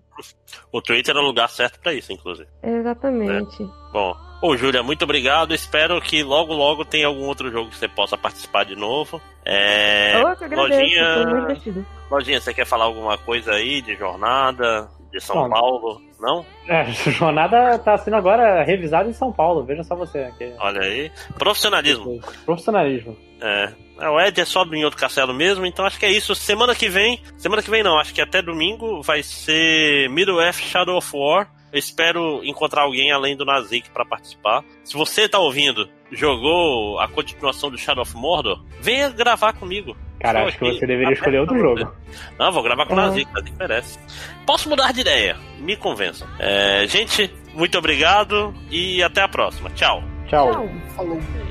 [0.71, 2.47] O Twitter é o lugar certo pra isso, inclusive.
[2.61, 3.63] Exatamente.
[3.91, 5.53] Bom, ô Júlia, muito obrigado.
[5.53, 9.21] Espero que logo, logo tenha algum outro jogo que você possa participar de novo.
[9.45, 10.21] É.
[10.21, 11.85] eu que agradeço, Lojinha-.
[12.09, 15.49] Lojinha, você quer falar alguma coisa aí de jornada, de São Bom.
[15.49, 16.01] Paulo?
[16.19, 16.45] Não?
[16.67, 20.19] É, jornada tá sendo agora revisada em São Paulo, veja só você.
[20.19, 20.53] aqui.
[20.59, 21.11] Olha aí.
[21.37, 22.19] Profissionalismo.
[22.45, 23.17] Profissionalismo.
[23.41, 23.73] É.
[23.99, 26.33] É, O Ed é só em outro castelo mesmo, então acho que é isso.
[26.33, 27.21] Semana que vem.
[27.37, 31.47] Semana que vem não, acho que até domingo vai ser Middle Earth Shadow of War.
[31.71, 34.63] Eu espero encontrar alguém além do Nazik pra participar.
[34.83, 39.95] Se você tá ouvindo, jogou a continuação do Shadow of Mordor, venha gravar comigo.
[40.19, 41.79] Cara, Estou acho que você deveria escolher outro jogo.
[41.79, 42.19] você.
[42.37, 43.07] Não, vou gravar com o Ah.
[43.07, 43.99] Nazik, Nazik merece.
[44.45, 45.35] Posso mudar de ideia?
[45.59, 46.27] Me convençam.
[46.37, 49.69] É, gente, muito obrigado e até a próxima.
[49.71, 50.03] Tchau.
[50.27, 50.51] Tchau.
[50.51, 50.69] Tchau.
[50.95, 51.50] Falou.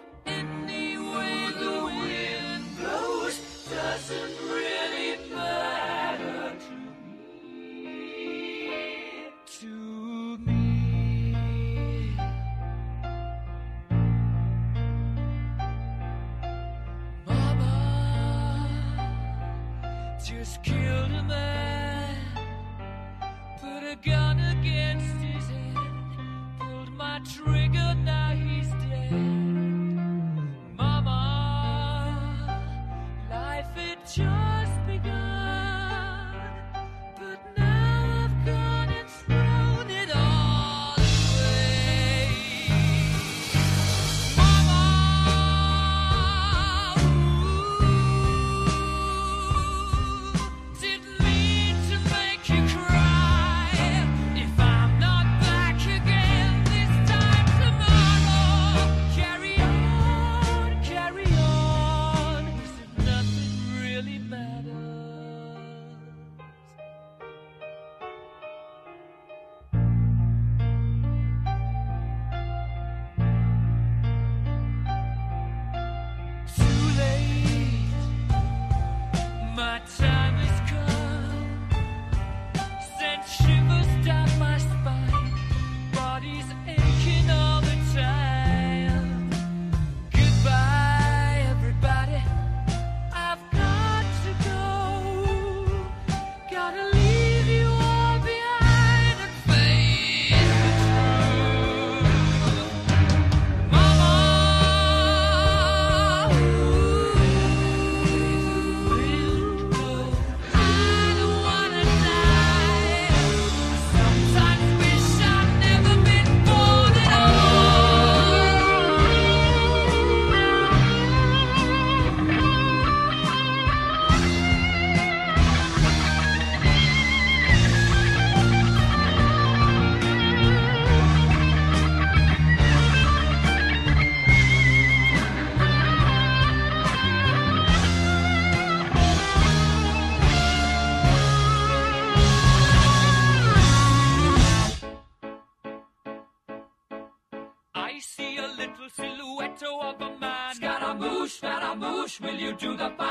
[152.51, 153.10] You do the fandango?